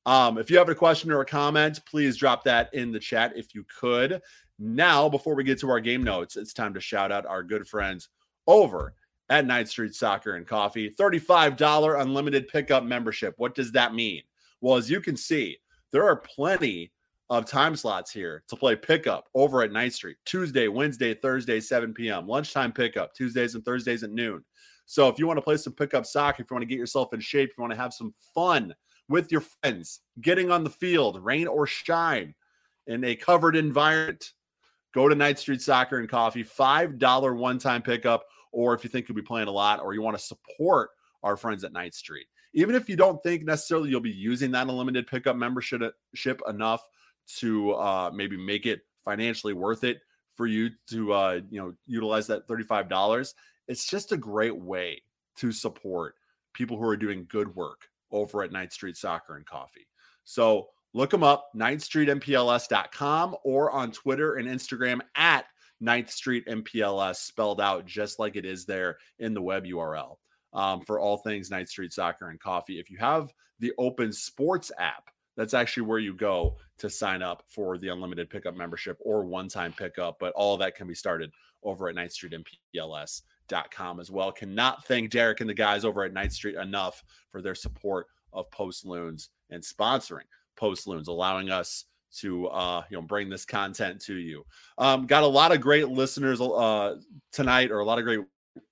Um, 0.06 0.38
if 0.38 0.50
you 0.50 0.58
have 0.58 0.68
a 0.68 0.74
question 0.74 1.10
or 1.10 1.20
a 1.20 1.26
comment, 1.26 1.80
please 1.84 2.16
drop 2.16 2.44
that 2.44 2.72
in 2.72 2.92
the 2.92 3.00
chat 3.00 3.32
if 3.36 3.54
you 3.54 3.64
could. 3.80 4.22
Now, 4.58 5.08
before 5.08 5.34
we 5.34 5.44
get 5.44 5.58
to 5.60 5.70
our 5.70 5.80
game 5.80 6.02
notes, 6.02 6.36
it's 6.36 6.52
time 6.52 6.72
to 6.74 6.80
shout 6.80 7.10
out 7.10 7.26
our 7.26 7.42
good 7.42 7.66
friends 7.66 8.08
over 8.46 8.94
at 9.28 9.46
Ninth 9.46 9.68
Street 9.68 9.94
Soccer 9.94 10.36
and 10.36 10.46
Coffee. 10.46 10.90
$35 10.90 12.00
unlimited 12.00 12.46
pickup 12.48 12.84
membership. 12.84 13.34
What 13.36 13.56
does 13.56 13.72
that 13.72 13.94
mean? 13.94 14.22
Well, 14.60 14.76
as 14.76 14.88
you 14.88 15.00
can 15.00 15.16
see, 15.16 15.58
there 15.90 16.04
are 16.04 16.16
plenty 16.16 16.92
of 17.28 17.44
time 17.44 17.74
slots 17.74 18.12
here 18.12 18.44
to 18.48 18.56
play 18.56 18.76
pickup 18.76 19.28
over 19.34 19.62
at 19.62 19.72
Ninth 19.72 19.94
Street 19.94 20.16
Tuesday, 20.24 20.68
Wednesday, 20.68 21.14
Thursday, 21.14 21.60
7 21.60 21.92
p.m. 21.92 22.26
Lunchtime 22.26 22.72
pickup 22.72 23.14
Tuesdays 23.14 23.54
and 23.54 23.64
Thursdays 23.64 24.02
at 24.02 24.10
noon. 24.10 24.44
So 24.86 25.08
if 25.08 25.18
you 25.18 25.26
want 25.26 25.38
to 25.38 25.42
play 25.42 25.56
some 25.56 25.72
pickup 25.72 26.06
soccer, 26.06 26.42
if 26.42 26.50
you 26.50 26.54
want 26.54 26.62
to 26.62 26.68
get 26.68 26.78
yourself 26.78 27.12
in 27.12 27.20
shape, 27.20 27.50
if 27.50 27.58
you 27.58 27.62
want 27.62 27.72
to 27.72 27.78
have 27.78 27.92
some 27.92 28.14
fun 28.34 28.74
with 29.08 29.32
your 29.32 29.40
friends, 29.40 30.00
getting 30.20 30.50
on 30.52 30.62
the 30.62 30.70
field, 30.70 31.24
rain 31.24 31.48
or 31.48 31.66
shine, 31.66 32.34
in 32.86 33.02
a 33.04 33.16
covered 33.16 33.56
environment, 33.56 34.32
go 34.94 35.08
to 35.08 35.14
Ninth 35.14 35.40
Street 35.40 35.60
Soccer 35.60 35.98
and 35.98 36.08
Coffee. 36.08 36.44
$5 36.44 37.36
one 37.36 37.58
time 37.58 37.82
pickup. 37.82 38.24
Or 38.52 38.74
if 38.74 38.84
you 38.84 38.90
think 38.90 39.08
you'll 39.08 39.16
be 39.16 39.22
playing 39.22 39.48
a 39.48 39.52
lot 39.52 39.82
or 39.82 39.92
you 39.92 40.00
want 40.00 40.16
to 40.16 40.22
support 40.22 40.90
our 41.22 41.36
friends 41.36 41.64
at 41.64 41.72
Ninth 41.72 41.94
Street. 41.94 42.26
Even 42.54 42.74
if 42.74 42.88
you 42.88 42.96
don't 42.96 43.22
think 43.22 43.44
necessarily 43.44 43.90
you'll 43.90 44.00
be 44.00 44.10
using 44.10 44.50
that 44.52 44.68
unlimited 44.68 45.06
pickup 45.06 45.36
membership 45.36 45.92
enough 46.48 46.82
to 47.38 47.72
uh, 47.72 48.10
maybe 48.14 48.36
make 48.36 48.66
it 48.66 48.80
financially 49.04 49.52
worth 49.52 49.84
it 49.84 50.00
for 50.34 50.46
you 50.46 50.70
to 50.88 51.12
uh, 51.12 51.40
you 51.50 51.60
know 51.60 51.74
utilize 51.86 52.26
that 52.26 52.46
$35 52.46 53.32
it's 53.68 53.86
just 53.86 54.12
a 54.12 54.16
great 54.16 54.56
way 54.56 55.02
to 55.36 55.52
support 55.52 56.14
people 56.52 56.76
who 56.76 56.84
are 56.84 56.96
doing 56.96 57.26
good 57.28 57.54
work 57.54 57.88
over 58.10 58.42
at 58.42 58.52
Ninth 58.52 58.72
Street 58.72 58.96
Soccer 58.96 59.36
and 59.36 59.44
Coffee. 59.44 59.86
So 60.24 60.68
look 60.94 61.10
them 61.10 61.22
up, 61.22 61.50
ninthstreetmpls.com 61.54 63.36
or 63.44 63.70
on 63.70 63.92
Twitter 63.92 64.36
and 64.36 64.48
Instagram 64.48 65.00
at 65.16 65.46
Ninth 65.80 66.10
Street 66.10 66.46
MPLS, 66.46 67.16
spelled 67.16 67.60
out 67.60 67.84
just 67.84 68.18
like 68.18 68.36
it 68.36 68.46
is 68.46 68.64
there 68.64 68.96
in 69.18 69.34
the 69.34 69.42
web 69.42 69.64
URL 69.64 70.16
um, 70.54 70.80
for 70.80 70.98
all 70.98 71.18
things 71.18 71.50
Ninth 71.50 71.68
Street 71.68 71.92
Soccer 71.92 72.30
and 72.30 72.40
Coffee. 72.40 72.78
If 72.78 72.90
you 72.90 72.96
have 72.98 73.32
the 73.58 73.72
Open 73.78 74.12
Sports 74.12 74.72
app, 74.78 75.10
that's 75.36 75.54
actually 75.54 75.84
where 75.84 75.98
you 75.98 76.14
go 76.14 76.56
to 76.78 76.90
sign 76.90 77.22
up 77.22 77.44
for 77.48 77.78
the 77.78 77.88
unlimited 77.88 78.30
pickup 78.30 78.56
membership 78.56 78.98
or 79.00 79.24
one 79.24 79.48
time 79.48 79.72
pickup. 79.72 80.18
But 80.18 80.32
all 80.34 80.56
that 80.58 80.74
can 80.74 80.86
be 80.86 80.94
started 80.94 81.30
over 81.62 81.88
at 81.88 81.94
Ninth 81.94 82.12
Street 82.12 82.34
MPLS 82.74 83.22
com 83.70 84.00
as 84.00 84.10
well. 84.10 84.32
Cannot 84.32 84.84
thank 84.86 85.10
Derek 85.10 85.40
and 85.40 85.48
the 85.48 85.54
guys 85.54 85.84
over 85.84 86.04
at 86.04 86.12
Ninth 86.12 86.32
Street 86.32 86.56
enough 86.56 87.04
for 87.30 87.40
their 87.40 87.54
support 87.54 88.06
of 88.32 88.50
Post 88.50 88.84
Loons 88.84 89.30
and 89.50 89.62
sponsoring 89.62 90.26
Post 90.56 90.86
Loons, 90.86 91.08
allowing 91.08 91.50
us 91.50 91.84
to 92.18 92.46
uh, 92.48 92.82
you 92.90 92.96
know 92.96 93.02
bring 93.02 93.28
this 93.28 93.44
content 93.44 94.00
to 94.02 94.14
you. 94.14 94.44
Um, 94.78 95.06
got 95.06 95.22
a 95.22 95.26
lot 95.26 95.52
of 95.52 95.60
great 95.60 95.88
listeners 95.88 96.40
uh, 96.40 96.96
tonight, 97.32 97.70
or 97.70 97.80
a 97.80 97.84
lot 97.84 97.98
of 97.98 98.04
great 98.04 98.20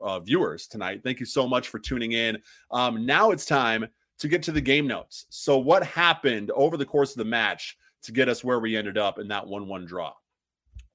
uh, 0.01 0.21
viewers 0.21 0.67
tonight. 0.67 1.03
Thank 1.03 1.21
you 1.21 1.27
so 1.27 1.47
much 1.47 1.69
for 1.69 1.79
tuning 1.79 2.13
in. 2.13 2.39
Um, 2.71 3.05
now 3.05 3.31
it's 3.31 3.45
time 3.45 3.87
to 4.19 4.29
get 4.29 4.43
to 4.45 4.53
the 4.53 4.61
game 4.61 4.87
notes. 4.87 5.27
So, 5.31 5.59
what 5.59 5.85
happened 5.85 6.51
over 6.53 6.77
the 6.77 6.87
course 6.87 7.13
of 7.13 7.19
the 7.19 7.25
match 7.25 7.77
to 8.03 8.13
get 8.13 8.29
us 8.29 8.45
where 8.45 8.61
we 8.61 8.77
ended 8.77 8.99
up 8.99 9.19
in 9.19 9.29
that 9.29 9.47
1 9.47 9.67
1 9.67 9.85
draw? 9.87 10.13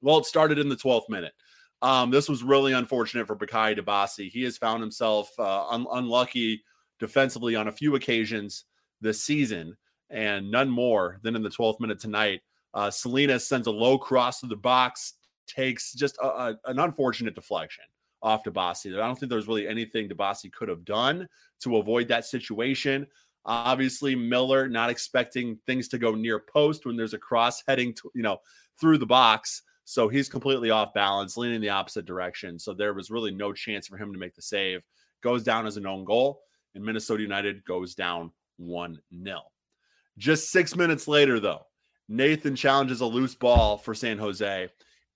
Well, 0.01 0.19
it 0.19 0.25
started 0.25 0.59
in 0.59 0.69
the 0.69 0.75
12th 0.75 1.09
minute. 1.09 1.33
Um, 1.81 2.11
this 2.11 2.29
was 2.29 2.43
really 2.43 2.73
unfortunate 2.73 3.27
for 3.27 3.35
Bakaye 3.35 3.77
Dibassy. 3.77 4.29
He 4.29 4.43
has 4.43 4.57
found 4.57 4.81
himself 4.81 5.31
uh, 5.39 5.67
un- 5.67 5.87
unlucky 5.91 6.63
defensively 6.99 7.55
on 7.55 7.67
a 7.67 7.71
few 7.71 7.95
occasions 7.95 8.65
this 9.01 9.23
season, 9.23 9.77
and 10.09 10.51
none 10.51 10.69
more 10.69 11.19
than 11.23 11.35
in 11.35 11.43
the 11.43 11.49
12th 11.49 11.79
minute 11.79 11.99
tonight. 11.99 12.41
Uh, 12.73 12.91
Salinas 12.91 13.47
sends 13.47 13.67
a 13.67 13.71
low 13.71 13.97
cross 13.97 14.41
to 14.41 14.47
the 14.47 14.55
box, 14.55 15.13
takes 15.47 15.93
just 15.93 16.17
a, 16.21 16.27
a, 16.27 16.59
an 16.65 16.79
unfortunate 16.79 17.33
deflection 17.33 17.85
off 18.21 18.43
Dibassy. 18.43 18.93
I 18.93 19.05
don't 19.05 19.17
think 19.17 19.29
there's 19.29 19.47
really 19.47 19.67
anything 19.67 20.09
Dibassy 20.09 20.51
could 20.51 20.69
have 20.69 20.85
done 20.85 21.27
to 21.63 21.77
avoid 21.77 22.07
that 22.07 22.25
situation. 22.25 23.07
Obviously, 23.45 24.15
Miller 24.15 24.67
not 24.67 24.89
expecting 24.89 25.57
things 25.65 25.87
to 25.89 25.97
go 25.97 26.13
near 26.13 26.39
post 26.39 26.85
when 26.85 26.97
there's 26.97 27.13
a 27.13 27.19
cross 27.19 27.63
heading 27.67 27.93
to, 27.95 28.11
you 28.13 28.21
know, 28.21 28.37
through 28.79 28.97
the 28.97 29.05
box. 29.05 29.63
So 29.85 30.07
he's 30.07 30.29
completely 30.29 30.69
off 30.69 30.93
balance, 30.93 31.35
leaning 31.37 31.61
the 31.61 31.69
opposite 31.69 32.05
direction. 32.05 32.59
So 32.59 32.73
there 32.73 32.93
was 32.93 33.09
really 33.09 33.31
no 33.31 33.53
chance 33.53 33.87
for 33.87 33.97
him 33.97 34.13
to 34.13 34.19
make 34.19 34.35
the 34.35 34.41
save. 34.41 34.81
Goes 35.21 35.43
down 35.43 35.65
as 35.65 35.77
an 35.77 35.87
own 35.87 36.05
goal, 36.05 36.41
and 36.75 36.83
Minnesota 36.83 37.23
United 37.23 37.65
goes 37.65 37.95
down 37.95 38.31
1 38.57 38.99
0. 39.23 39.41
Just 40.17 40.51
six 40.51 40.75
minutes 40.75 41.07
later, 41.07 41.39
though, 41.39 41.65
Nathan 42.07 42.55
challenges 42.55 43.01
a 43.01 43.05
loose 43.05 43.35
ball 43.35 43.77
for 43.77 43.93
San 43.93 44.17
Jose 44.17 44.67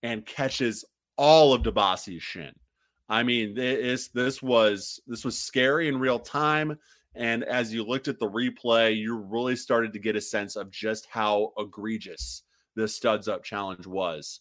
and 0.02 0.26
catches 0.26 0.86
all 1.18 1.54
of 1.54 1.62
Dibassy's 1.62 2.24
shin. 2.24 2.54
I 3.14 3.22
mean, 3.22 3.54
this 3.54 4.08
this 4.08 4.42
was 4.42 5.00
this 5.06 5.24
was 5.24 5.38
scary 5.38 5.88
in 5.88 6.00
real 6.00 6.18
time. 6.18 6.80
And 7.14 7.44
as 7.44 7.72
you 7.72 7.84
looked 7.84 8.08
at 8.08 8.18
the 8.18 8.28
replay, 8.28 8.98
you 8.98 9.16
really 9.16 9.56
started 9.56 9.94
to 9.94 10.00
get 10.00 10.16
a 10.16 10.22
sense 10.22 10.56
of 10.56 10.72
just 10.72 11.06
how 11.06 11.54
egregious 11.60 12.42
this 12.76 12.96
studs 12.96 13.28
up 13.28 13.44
challenge 13.44 13.86
was. 13.86 14.40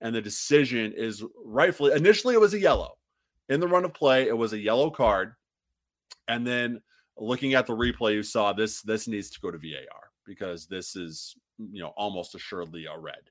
And 0.00 0.12
the 0.12 0.20
decision 0.20 0.92
is 0.94 1.22
rightfully 1.44 1.92
initially 1.92 2.34
it 2.34 2.40
was 2.40 2.54
a 2.54 2.58
yellow. 2.58 2.94
In 3.50 3.60
the 3.60 3.68
run 3.68 3.84
of 3.84 3.94
play, 3.94 4.26
it 4.26 4.36
was 4.36 4.52
a 4.52 4.58
yellow 4.58 4.90
card. 4.90 5.34
And 6.26 6.44
then 6.44 6.80
looking 7.16 7.54
at 7.54 7.68
the 7.68 7.76
replay, 7.76 8.14
you 8.14 8.24
saw 8.24 8.52
this 8.52 8.82
this 8.82 9.06
needs 9.06 9.30
to 9.30 9.40
go 9.40 9.52
to 9.52 9.58
VAR 9.58 10.10
because 10.26 10.66
this 10.66 10.96
is 10.96 11.36
you 11.56 11.80
know 11.80 11.92
almost 11.96 12.34
assuredly 12.34 12.86
a 12.86 12.98
red 12.98 13.30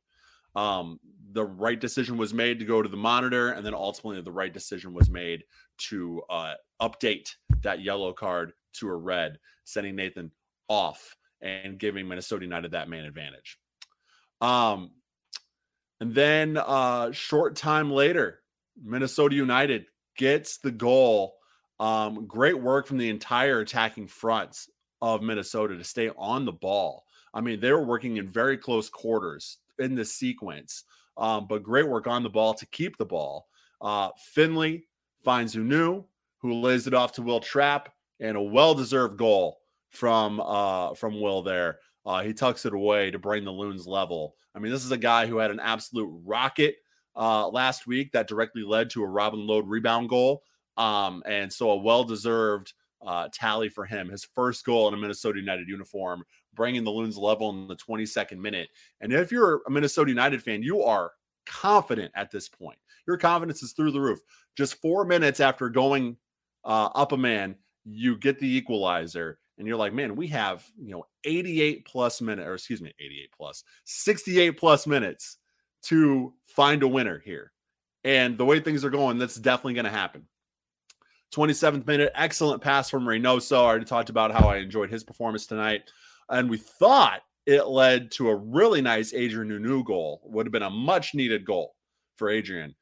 um, 0.56 1.00
the 1.34 1.44
right 1.44 1.80
decision 1.80 2.18
was 2.18 2.34
made 2.34 2.60
to 2.60 2.66
go 2.66 2.82
to 2.82 2.90
the 2.90 2.98
monitor, 2.98 3.52
and 3.52 3.66
then 3.66 3.74
ultimately 3.74 4.22
the 4.22 4.32
right 4.32 4.54
decision 4.54 4.94
was 4.94 5.10
made 5.10 5.44
to 5.78 6.22
uh, 6.30 6.54
update 6.82 7.36
that 7.62 7.82
yellow 7.82 8.14
card 8.14 8.54
to 8.74 8.90
a 8.90 8.96
red, 8.96 9.38
sending 9.64 9.96
Nathan 9.96 10.32
off 10.68 11.16
and 11.42 11.78
giving 11.78 12.08
Minnesota 12.08 12.44
United 12.44 12.72
that 12.72 12.90
man 12.90 13.06
advantage. 13.06 13.60
Um, 14.42 14.92
and 16.00 16.14
then 16.14 16.58
uh, 16.58 17.12
short 17.12 17.56
time 17.56 17.92
later, 17.92 18.42
Minnesota 18.82 19.36
United 19.36 19.86
gets 20.18 20.58
the 20.58 20.72
goal. 20.72 21.36
Um, 21.80 22.26
great 22.26 22.60
work 22.60 22.88
from 22.88 22.98
the 22.98 23.10
entire 23.10 23.60
attacking 23.60 24.08
fronts 24.08 24.70
of 25.02 25.22
Minnesota 25.22 25.78
to 25.78 25.84
stay 25.84 26.10
on 26.18 26.46
the 26.46 26.52
ball. 26.52 27.06
I 27.34 27.42
mean, 27.42 27.60
they 27.60 27.72
were 27.72 27.86
working 27.86 28.18
in 28.18 28.28
very 28.28 28.58
close 28.58 28.90
quarters 28.90 29.58
in 29.80 29.96
this 29.96 30.14
sequence. 30.14 30.84
Um, 31.18 31.48
but 31.48 31.64
great 31.64 31.88
work 31.88 32.08
on 32.08 32.24
the 32.24 32.30
ball 32.30 32.54
to 32.54 32.66
keep 32.68 32.98
the 32.98 33.06
ball. 33.06 33.48
Uh, 33.82 34.10
Finlay 34.34 34.84
finds 35.24 35.56
Hunou, 35.56 36.06
who 36.40 36.54
lays 36.54 36.88
it 36.88 36.94
off 36.94 37.12
to 37.14 37.22
Wil 37.22 37.40
Trapp, 37.40 37.94
and 38.20 38.38
a 38.38 38.42
well-deserved 38.42 39.18
goal 39.18 39.60
from 39.90 40.40
uh, 40.40 40.94
from 40.94 41.20
Wil 41.22 41.42
there. 41.42 41.80
Uh, 42.06 42.22
he 42.22 42.34
tucks 42.34 42.66
it 42.66 42.74
away 42.74 43.12
to 43.12 43.20
bring 43.20 43.44
the 43.44 43.52
Loons 43.52 43.86
level. 43.86 44.36
I 44.56 44.60
mean, 44.60 44.72
this 44.72 44.86
is 44.86 44.92
a 44.92 44.98
guy 44.98 45.28
who 45.28 45.38
had 45.38 45.52
an 45.52 45.60
absolute 45.60 46.10
rocket 46.24 46.78
uh, 47.16 47.48
last 47.48 47.86
week 47.88 48.12
that 48.14 48.28
directly 48.28 48.64
led 48.64 48.90
to 48.92 49.04
a 49.04 49.08
Robin 49.08 49.46
Lod 49.46 49.68
rebound 49.68 50.10
goal. 50.10 50.44
Um, 50.78 51.24
and 51.26 51.52
so 51.52 51.72
a 51.72 51.78
well-deserved 51.78 52.74
uh, 53.06 53.30
tally 53.34 53.70
for 53.70 53.86
him. 53.86 54.10
His 54.10 54.24
first 54.24 54.66
goal 54.66 54.88
in 54.88 54.94
a 54.94 54.98
Minnesota 54.98 55.40
United 55.40 55.68
uniform, 55.68 56.24
bringing 56.54 56.84
the 56.84 56.92
Loons 56.92 57.18
level 57.18 57.50
in 57.50 57.68
the 57.68 57.76
22nd 57.76 58.38
minute. 58.38 58.70
And 59.02 59.14
if 59.14 59.32
you're 59.32 59.62
a 59.68 59.72
Minnesota 59.72 60.10
United 60.10 60.42
fan, 60.42 60.64
you 60.64 60.82
are 60.84 61.12
confident 61.46 62.12
at 62.16 62.32
this 62.32 62.50
point. 62.50 62.78
Your 63.08 63.18
confidence 63.18 63.64
is 63.64 63.74
through 63.74 63.92
the 63.92 64.02
roof. 64.02 64.20
Just 64.56 64.82
four 64.82 65.06
minutes 65.06 65.40
after 65.40 65.70
going 65.70 66.18
uh, 66.66 66.90
up 66.96 67.12
a 67.12 67.18
man, 67.18 67.56
you 67.86 68.18
get 68.18 68.40
the 68.40 68.58
equalizer. 68.58 69.40
And 69.58 69.68
you're 69.68 69.78
like, 69.78 69.94
man, 69.94 70.16
we 70.16 70.28
have, 70.28 70.64
you 70.80 70.92
know, 70.92 71.06
88 71.24 71.86
plus 71.86 72.22
minutes, 72.22 72.48
or 72.48 72.54
excuse 72.54 72.82
me, 72.82 72.94
88 73.00 73.30
plus, 73.36 73.64
68 73.86 74.52
plus 74.52 74.86
minutes 74.86 75.38
to 75.84 76.34
find 76.46 76.84
a 76.84 76.88
winner 76.88 77.20
here. 77.20 77.52
And 78.04 78.38
the 78.38 78.46
way 78.46 78.60
things 78.60 78.86
are 78.86 78.90
going, 78.90 79.18
that's 79.18 79.36
definitely 79.36 79.74
going 79.74 79.86
to 79.86 79.92
happen. 79.92 80.28
27th 81.34 81.86
minute, 81.86 82.12
excellent 82.16 82.62
pass 82.62 82.90
from 82.90 83.06
Reynoso. 83.06 83.58
I 83.58 83.66
already 83.66 83.86
talked 83.86 84.10
about 84.10 84.32
how 84.32 84.48
I 84.48 84.58
enjoyed 84.58 84.90
his 84.90 85.04
performance 85.04 85.46
tonight. 85.46 85.84
And 86.30 86.50
we 86.50 86.58
thought 86.58 87.22
it 87.46 87.68
led 87.68 88.12
to 88.12 88.30
a 88.30 88.36
really 88.36 88.82
nice 88.82 89.14
Adrien 89.14 89.50
Hunou 89.50 89.86
goal. 89.86 90.22
Would 90.26 90.46
have 90.46 90.52
been 90.52 90.64
a 90.64 90.70
much 90.70 91.14
needed 91.14 91.46
goal 91.46 91.76
for 92.16 92.30
Adrien. 92.30 92.76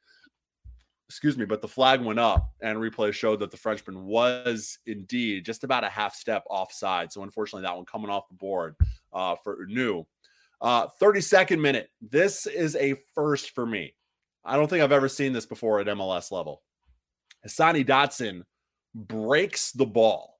Excuse 1.08 1.38
me, 1.38 1.44
but 1.44 1.60
the 1.60 1.68
flag 1.68 2.00
went 2.00 2.18
up 2.18 2.50
and 2.60 2.78
replay 2.78 3.12
showed 3.12 3.38
that 3.38 3.52
the 3.52 3.56
Frenchman 3.56 4.04
was 4.04 4.78
indeed 4.86 5.44
just 5.44 5.62
about 5.62 5.84
a 5.84 5.88
half 5.88 6.16
step 6.16 6.42
offside. 6.50 7.12
So 7.12 7.22
unfortunately, 7.22 7.62
that 7.62 7.76
one 7.76 7.84
coming 7.84 8.10
off 8.10 8.28
the 8.28 8.34
board 8.34 8.74
uh, 9.12 9.36
for 9.36 9.64
Hunou. 9.66 10.04
Uh, 10.60 10.88
32nd 11.00 11.60
minute. 11.60 11.90
This 12.00 12.46
is 12.46 12.74
a 12.76 12.94
first 13.14 13.50
for 13.50 13.66
me. 13.66 13.94
I 14.44 14.56
don't 14.56 14.68
think 14.68 14.82
I've 14.82 14.92
ever 14.92 15.08
seen 15.08 15.32
this 15.32 15.46
before 15.46 15.80
at 15.80 15.86
MLS 15.86 16.32
level. 16.32 16.62
Hassani 17.44 17.84
Dotson 17.84 18.42
breaks 18.94 19.72
the 19.72 19.86
ball. 19.86 20.38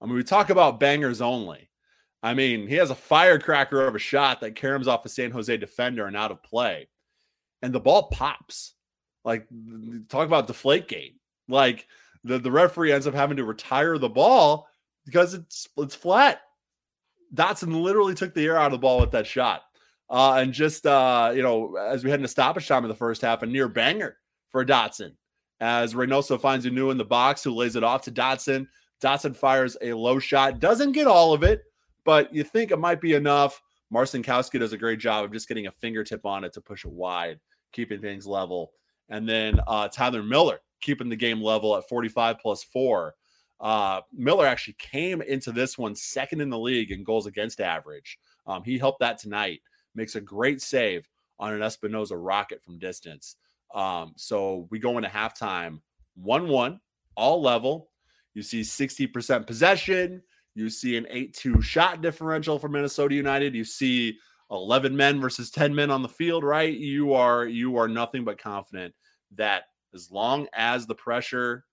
I 0.00 0.06
mean, 0.06 0.14
we 0.14 0.24
talk 0.24 0.50
about 0.50 0.80
bangers 0.80 1.20
only. 1.20 1.70
I 2.22 2.34
mean, 2.34 2.66
he 2.66 2.74
has 2.74 2.90
a 2.90 2.94
firecracker 2.94 3.86
of 3.86 3.94
a 3.94 4.00
shot 4.00 4.40
that 4.40 4.54
caroms 4.54 4.86
off 4.86 5.04
a 5.04 5.08
San 5.08 5.30
Jose 5.30 5.56
defender 5.56 6.06
and 6.06 6.16
out 6.16 6.30
of 6.30 6.42
play. 6.42 6.88
And 7.62 7.72
the 7.72 7.80
ball 7.80 8.08
pops. 8.10 8.74
Like, 9.24 9.46
talk 10.08 10.26
about 10.26 10.46
deflate 10.46 10.88
gate. 10.88 11.16
Like, 11.48 11.86
the, 12.24 12.38
the 12.38 12.50
referee 12.50 12.92
ends 12.92 13.06
up 13.06 13.14
having 13.14 13.36
to 13.36 13.44
retire 13.44 13.98
the 13.98 14.08
ball 14.08 14.68
because 15.04 15.34
it's 15.34 15.68
it's 15.78 15.94
flat. 15.94 16.40
Dotson 17.34 17.80
literally 17.80 18.14
took 18.14 18.34
the 18.34 18.44
air 18.44 18.56
out 18.56 18.66
of 18.66 18.72
the 18.72 18.78
ball 18.78 19.00
with 19.00 19.12
that 19.12 19.26
shot. 19.26 19.62
Uh, 20.10 20.34
and 20.34 20.52
just 20.52 20.86
uh, 20.86 21.32
you 21.34 21.42
know, 21.42 21.76
as 21.76 22.04
we 22.04 22.10
head 22.10 22.20
into 22.20 22.28
stoppage 22.28 22.68
time 22.68 22.84
in 22.84 22.88
the 22.88 22.94
first 22.94 23.22
half, 23.22 23.42
a 23.42 23.46
near 23.46 23.68
banger 23.68 24.16
for 24.50 24.64
Dotson 24.64 25.12
as 25.60 25.94
Reynoso 25.94 26.40
finds 26.40 26.66
Hunou 26.66 26.90
in 26.90 26.98
the 26.98 27.04
box 27.04 27.42
who 27.42 27.54
lays 27.54 27.76
it 27.76 27.84
off 27.84 28.02
to 28.02 28.12
Dotson. 28.12 28.66
Dotson 29.02 29.36
fires 29.36 29.76
a 29.82 29.92
low 29.92 30.18
shot, 30.18 30.60
doesn't 30.60 30.92
get 30.92 31.06
all 31.06 31.32
of 31.32 31.42
it, 31.42 31.64
but 32.04 32.34
you 32.34 32.44
think 32.44 32.70
it 32.70 32.78
might 32.78 33.00
be 33.00 33.14
enough. 33.14 33.60
Marcinkowski 33.92 34.58
does 34.58 34.72
a 34.72 34.78
great 34.78 34.98
job 34.98 35.24
of 35.24 35.32
just 35.32 35.48
getting 35.48 35.66
a 35.66 35.72
fingertip 35.72 36.24
on 36.26 36.44
it 36.44 36.52
to 36.54 36.60
push 36.60 36.84
it 36.84 36.90
wide, 36.90 37.38
keeping 37.72 38.00
things 38.00 38.26
level. 38.26 38.72
And 39.08 39.28
then 39.28 39.60
uh, 39.66 39.88
Tyler 39.88 40.22
Miller 40.22 40.60
keeping 40.80 41.08
the 41.08 41.16
game 41.16 41.40
level 41.40 41.76
at 41.76 41.88
45 41.88 42.38
plus 42.38 42.64
four. 42.64 43.14
Uh, 43.60 44.00
Miller 44.12 44.46
actually 44.46 44.76
came 44.78 45.22
into 45.22 45.52
this 45.52 45.78
one 45.78 45.94
second 45.94 46.40
in 46.40 46.50
the 46.50 46.58
league 46.58 46.90
in 46.90 47.04
goals 47.04 47.26
against 47.26 47.60
average. 47.60 48.18
Um, 48.46 48.62
he 48.64 48.78
helped 48.78 49.00
that 49.00 49.18
tonight, 49.18 49.60
makes 49.94 50.14
a 50.14 50.20
great 50.20 50.60
save 50.60 51.08
on 51.38 51.52
an 51.52 51.60
Espinoza 51.60 52.16
rocket 52.18 52.62
from 52.62 52.78
distance. 52.78 53.36
Um, 53.74 54.14
so 54.16 54.66
we 54.70 54.78
go 54.78 54.96
into 54.96 55.08
halftime 55.08 55.80
1 56.14 56.48
1, 56.48 56.80
all 57.16 57.42
level. 57.42 57.90
You 58.34 58.42
see 58.42 58.60
60% 58.60 59.46
possession. 59.46 60.22
You 60.54 60.70
see 60.70 60.96
an 60.96 61.06
8 61.10 61.34
2 61.34 61.62
shot 61.62 62.02
differential 62.02 62.58
for 62.58 62.68
Minnesota 62.68 63.14
United. 63.14 63.54
You 63.54 63.64
see 63.64 64.18
11 64.50 64.96
men 64.96 65.20
versus 65.20 65.50
10 65.50 65.74
men 65.74 65.90
on 65.90 66.02
the 66.02 66.08
field, 66.08 66.44
right? 66.44 66.72
You 66.72 67.14
are 67.14 67.46
you 67.46 67.76
are 67.76 67.88
nothing 67.88 68.24
but 68.24 68.38
confident 68.38 68.94
that 69.34 69.64
as 69.94 70.10
long 70.10 70.46
as 70.52 70.86
the 70.86 70.94
pressure 70.94 71.64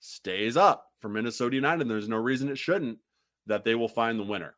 stays 0.00 0.56
up 0.56 0.86
for 1.00 1.08
Minnesota 1.08 1.56
United, 1.56 1.88
there's 1.88 2.08
no 2.08 2.16
reason 2.16 2.48
it 2.48 2.58
shouldn't, 2.58 2.98
that 3.46 3.64
they 3.64 3.74
will 3.74 3.88
find 3.88 4.18
the 4.18 4.24
winner. 4.24 4.54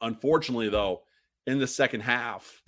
Unfortunately, 0.00 0.68
though, 0.68 1.02
in 1.46 1.58
the 1.58 1.66
second 1.66 2.00
half, 2.00 2.62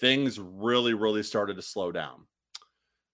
things 0.00 0.38
really, 0.38 0.94
really 0.94 1.22
started 1.22 1.56
to 1.56 1.62
slow 1.62 1.92
down. 1.92 2.26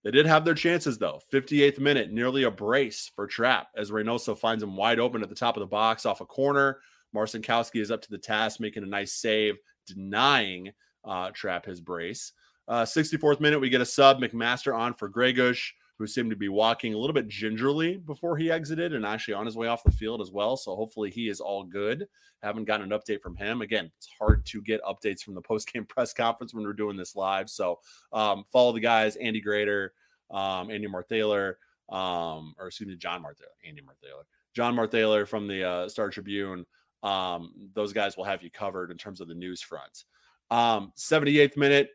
They 0.03 0.11
did 0.11 0.27
have 0.27 0.45
their 0.45 0.55
chances 0.55 0.99
though. 0.99 1.21
58th 1.33 1.79
minute, 1.79 2.11
nearly 2.11 2.45
a 2.45 2.51
brace 2.51 3.11
for 3.15 3.27
Trapp 3.27 3.69
as 3.77 3.91
Reynoso 3.91 4.37
finds 4.37 4.63
him 4.63 4.77
wide 4.77 4.99
open 4.99 5.23
at 5.23 5.29
the 5.29 5.35
top 5.35 5.57
of 5.57 5.61
the 5.61 5.67
box 5.67 6.07
off 6.07 6.21
a 6.21 6.27
corner. 6.27 6.79
Marcinkowski 7.15 7.81
is 7.81 7.91
up 7.91 8.03
to 8.03 8.11
the 8.11 8.19
task, 8.19 8.61
making 8.61 8.83
a 8.83 8.87
nice 8.87 9.13
save, 9.13 9.57
denying 9.87 10.73
uh, 11.05 11.31
Trapp 11.33 11.67
his 11.67 11.81
brace. 11.81 12.33
Uh, 12.69 12.83
64th 12.85 13.41
minute, 13.41 13.61
we 13.61 13.69
get 13.69 13.81
a 13.81 13.87
sub 13.87 14.21
McMaster 14.21 14.77
on 14.77 14.95
for 14.95 15.09
Gregus 15.09 15.59
who 16.01 16.07
seemed 16.07 16.31
to 16.31 16.37
be 16.37 16.49
walking 16.49 16.95
a 16.95 16.97
little 16.97 17.13
bit 17.13 17.29
gingerly 17.29 17.99
before 17.99 18.35
he 18.35 18.51
exited 18.51 18.95
and 18.95 19.05
actually 19.05 19.35
on 19.35 19.45
his 19.45 19.55
way 19.55 19.69
off 19.69 19.85
the 19.85 19.91
field 19.91 20.23
as 20.23 20.31
well. 20.31 20.57
So 20.57 20.75
hopefully 20.75 21.11
he 21.11 21.29
is 21.29 21.41
all 21.41 21.63
good. 21.63 22.09
Haven't 22.43 22.65
gotten 22.65 22.91
an 22.91 22.99
update 22.99 23.21
from 23.21 23.37
him. 23.37 23.61
Again, 23.61 23.93
it's 23.99 24.09
hard 24.19 24.47
to 24.47 24.63
get 24.63 24.81
updates 24.83 25.21
from 25.21 25.35
the 25.35 25.43
post 25.43 25.71
game 25.71 25.85
press 25.85 26.15
conference 26.15 26.55
when 26.55 26.65
we're 26.65 26.73
doing 26.73 26.97
this 26.97 27.17
live. 27.17 27.51
So 27.51 27.81
um, 28.15 28.45
follow 28.51 28.73
the 28.73 28.81
guys, 28.81 29.17
Andy 29.17 29.43
Greder, 29.43 29.91
um, 30.31 30.71
Andy 30.71 30.87
Marthaler, 30.87 31.59
um, 31.91 32.55
or 32.59 32.69
excuse 32.69 32.89
me, 32.89 32.97
Jon 32.97 33.21
Marthaler, 33.21 33.51
Andy 33.69 33.83
Marthaler, 33.83 34.25
Jon 34.57 34.75
Marthaler 34.75 35.27
from 35.27 35.47
the 35.47 35.69
uh, 35.69 35.89
Star 35.91 36.09
Tribune. 36.09 36.65
Um, 37.03 37.53
those 37.75 37.93
guys 37.93 38.17
will 38.17 38.25
have 38.25 38.43
you 38.43 38.51
covered 38.51 38.91
in 38.91 38.97
terms 38.97 39.21
of 39.21 39.29
the 39.29 39.35
news 39.35 39.61
front. 39.61 40.05
78th 40.51 41.45
um, 41.45 41.61
minute, 41.61 41.91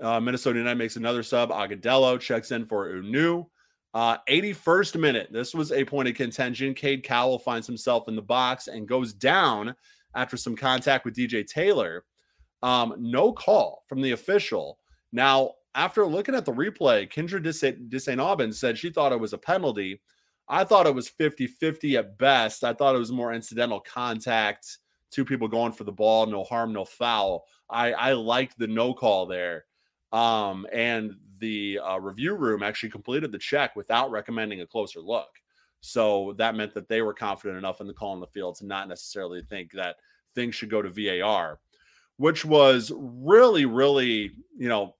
uh, 0.00 0.20
Minnesota 0.20 0.58
United 0.58 0.78
makes 0.78 0.96
another 0.96 1.22
sub. 1.22 1.50
Agudelo 1.50 2.18
checks 2.20 2.50
in 2.50 2.66
for 2.66 2.88
Hunou. 2.88 3.46
Uh, 3.94 4.18
81st 4.28 5.00
minute. 5.00 5.28
This 5.30 5.54
was 5.54 5.70
a 5.70 5.84
point 5.84 6.08
of 6.08 6.14
contention. 6.14 6.74
Cade 6.74 7.04
Cowell 7.04 7.38
finds 7.38 7.66
himself 7.66 8.08
in 8.08 8.16
the 8.16 8.22
box 8.22 8.66
and 8.66 8.88
goes 8.88 9.12
down 9.12 9.74
after 10.16 10.36
some 10.36 10.56
contact 10.56 11.04
with 11.04 11.14
DJ 11.14 11.46
Taylor. 11.46 12.04
Um, 12.62 12.94
no 12.98 13.32
call 13.32 13.84
from 13.88 14.00
the 14.00 14.12
official. 14.12 14.78
Now, 15.12 15.52
after 15.74 16.04
looking 16.06 16.34
at 16.34 16.44
the 16.44 16.52
replay, 16.52 17.10
Kyndra 17.12 17.42
de 17.42 18.00
St. 18.00 18.20
Aubin 18.20 18.52
said 18.52 18.78
she 18.78 18.90
thought 18.90 19.12
it 19.12 19.20
was 19.20 19.32
a 19.32 19.38
penalty. 19.38 20.00
I 20.48 20.64
thought 20.64 20.86
it 20.86 20.94
was 20.94 21.08
50 21.08 21.46
50 21.46 21.96
at 21.96 22.18
best. 22.18 22.64
I 22.64 22.72
thought 22.72 22.94
it 22.94 22.98
was 23.00 23.12
more 23.12 23.32
incidental 23.32 23.80
contact, 23.80 24.78
two 25.10 25.24
people 25.24 25.48
going 25.48 25.72
for 25.72 25.84
the 25.84 25.92
ball, 25.92 26.26
no 26.26 26.44
harm, 26.44 26.72
no 26.72 26.84
foul. 26.84 27.44
I, 27.70 27.92
I 27.92 28.12
liked 28.12 28.58
the 28.58 28.66
no 28.66 28.92
call 28.92 29.26
there. 29.26 29.64
Um, 30.14 30.64
and 30.72 31.16
the 31.40 31.80
uh, 31.80 31.98
review 31.98 32.34
room 32.34 32.62
actually 32.62 32.90
completed 32.90 33.32
the 33.32 33.38
check 33.38 33.74
without 33.74 34.12
recommending 34.12 34.60
a 34.60 34.66
closer 34.66 35.00
look. 35.00 35.28
So 35.80 36.34
that 36.38 36.54
meant 36.54 36.72
that 36.74 36.88
they 36.88 37.02
were 37.02 37.12
confident 37.12 37.58
enough 37.58 37.80
in 37.80 37.88
the 37.88 37.92
call 37.92 38.14
in 38.14 38.20
the 38.20 38.28
field 38.28 38.54
to 38.56 38.66
not 38.66 38.88
necessarily 38.88 39.42
think 39.42 39.72
that 39.72 39.96
things 40.36 40.54
should 40.54 40.70
go 40.70 40.80
to 40.80 40.88
VAR, 40.88 41.58
which 42.16 42.44
was 42.44 42.92
really, 42.94 43.66
really, 43.66 44.30
you 44.56 44.68
know, 44.68 44.94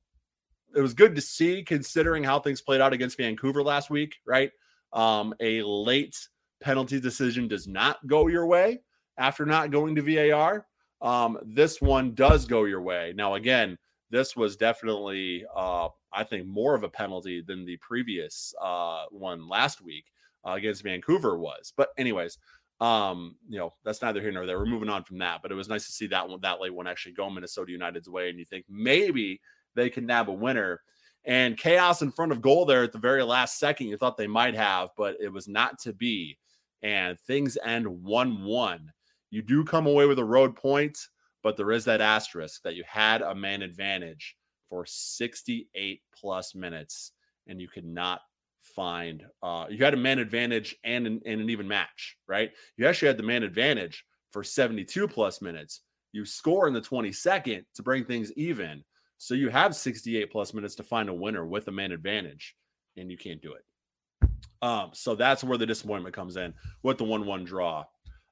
it 0.74 0.80
was 0.80 0.94
good 0.94 1.14
to 1.14 1.20
see 1.20 1.62
considering 1.62 2.24
how 2.24 2.40
things 2.40 2.60
played 2.60 2.80
out 2.80 2.92
against 2.92 3.16
Vancouver 3.16 3.62
last 3.62 3.90
week, 3.90 4.16
right? 4.26 4.50
Um, 4.92 5.32
a 5.38 5.62
late 5.62 6.28
penalty 6.60 6.98
decision 6.98 7.46
does 7.46 7.68
not 7.68 8.04
go 8.08 8.26
your 8.26 8.46
way 8.46 8.80
after 9.16 9.46
not 9.46 9.70
going 9.70 9.94
to 9.94 10.02
VAR. 10.02 10.66
Um, 11.00 11.38
this 11.44 11.80
one 11.80 12.14
does 12.14 12.46
go 12.46 12.64
your 12.64 12.82
way. 12.82 13.12
Now, 13.16 13.34
again, 13.36 13.78
this 14.14 14.36
was 14.36 14.56
definitely, 14.56 15.44
uh, 15.56 15.88
I 16.12 16.22
think, 16.22 16.46
more 16.46 16.76
of 16.76 16.84
a 16.84 16.88
penalty 16.88 17.42
than 17.42 17.64
the 17.64 17.76
previous 17.78 18.54
uh, 18.62 19.06
one 19.10 19.48
last 19.48 19.82
week 19.82 20.04
uh, 20.46 20.52
against 20.52 20.84
Vancouver 20.84 21.36
was. 21.36 21.72
But, 21.76 21.88
anyways, 21.98 22.38
um, 22.80 23.34
you 23.48 23.58
know, 23.58 23.74
that's 23.84 24.02
neither 24.02 24.20
here 24.20 24.30
nor 24.30 24.46
there. 24.46 24.56
We're 24.56 24.66
moving 24.66 24.88
on 24.88 25.02
from 25.02 25.18
that, 25.18 25.42
but 25.42 25.50
it 25.50 25.56
was 25.56 25.68
nice 25.68 25.86
to 25.86 25.92
see 25.92 26.06
that 26.06 26.28
one, 26.28 26.40
that 26.42 26.60
late 26.60 26.72
one 26.72 26.86
actually 26.86 27.14
go 27.14 27.28
Minnesota 27.28 27.72
United's 27.72 28.08
way. 28.08 28.30
And 28.30 28.38
you 28.38 28.44
think 28.44 28.64
maybe 28.68 29.40
they 29.74 29.90
can 29.90 30.06
nab 30.06 30.28
a 30.28 30.32
winner. 30.32 30.80
And 31.24 31.58
chaos 31.58 32.00
in 32.00 32.12
front 32.12 32.30
of 32.30 32.40
goal 32.40 32.66
there 32.66 32.84
at 32.84 32.92
the 32.92 32.98
very 32.98 33.24
last 33.24 33.58
second, 33.58 33.88
you 33.88 33.96
thought 33.96 34.16
they 34.16 34.28
might 34.28 34.54
have, 34.54 34.90
but 34.96 35.16
it 35.20 35.32
was 35.32 35.48
not 35.48 35.80
to 35.80 35.92
be. 35.92 36.38
And 36.82 37.18
things 37.18 37.58
end 37.64 37.88
1 37.88 38.44
1. 38.44 38.92
You 39.30 39.42
do 39.42 39.64
come 39.64 39.88
away 39.88 40.06
with 40.06 40.20
a 40.20 40.24
road 40.24 40.54
point, 40.54 41.08
but 41.44 41.58
there 41.58 41.70
is 41.70 41.84
that 41.84 42.00
asterisk 42.00 42.62
that 42.62 42.74
you 42.74 42.82
had 42.88 43.22
a 43.22 43.34
man 43.34 43.62
advantage 43.62 44.34
for 44.68 44.84
68 44.84 46.00
plus 46.18 46.54
minutes 46.54 47.12
and 47.46 47.60
you 47.60 47.68
could 47.68 47.84
not 47.84 48.22
find 48.62 49.22
uh 49.42 49.66
you 49.68 49.84
had 49.84 49.92
a 49.92 49.98
man 49.98 50.18
advantage 50.18 50.74
and 50.84 51.06
an, 51.06 51.20
and 51.26 51.40
an 51.42 51.50
even 51.50 51.68
match 51.68 52.16
right? 52.26 52.50
You 52.76 52.88
actually 52.88 53.08
had 53.08 53.18
the 53.18 53.22
man 53.22 53.42
advantage 53.42 54.04
for 54.32 54.42
72 54.42 55.06
plus 55.06 55.40
minutes. 55.42 55.82
You 56.12 56.24
score 56.24 56.66
in 56.66 56.74
the 56.74 56.80
22nd 56.80 57.64
to 57.74 57.82
bring 57.82 58.04
things 58.04 58.32
even. 58.36 58.82
So 59.18 59.34
you 59.34 59.48
have 59.50 59.76
68 59.76 60.32
plus 60.32 60.54
minutes 60.54 60.74
to 60.76 60.82
find 60.82 61.08
a 61.08 61.14
winner 61.14 61.46
with 61.46 61.68
a 61.68 61.72
man 61.72 61.92
advantage 61.92 62.56
and 62.96 63.10
you 63.10 63.18
can't 63.18 63.42
do 63.42 63.52
it. 63.52 64.28
Um 64.62 64.90
so 64.94 65.14
that's 65.14 65.44
where 65.44 65.58
the 65.58 65.66
disappointment 65.66 66.14
comes 66.14 66.36
in 66.36 66.54
with 66.82 66.96
the 66.96 67.04
1-1 67.04 67.44
draw. 67.44 67.84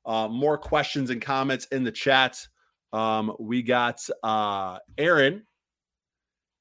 Uh 0.07 0.29
more 0.29 0.57
questions 0.57 1.11
and 1.11 1.21
comments 1.21 1.67
in 1.67 1.85
the 1.85 1.93
chat 1.93 2.39
um 2.93 3.35
we 3.39 3.63
got 3.63 4.01
uh 4.23 4.79
aaron 4.99 5.43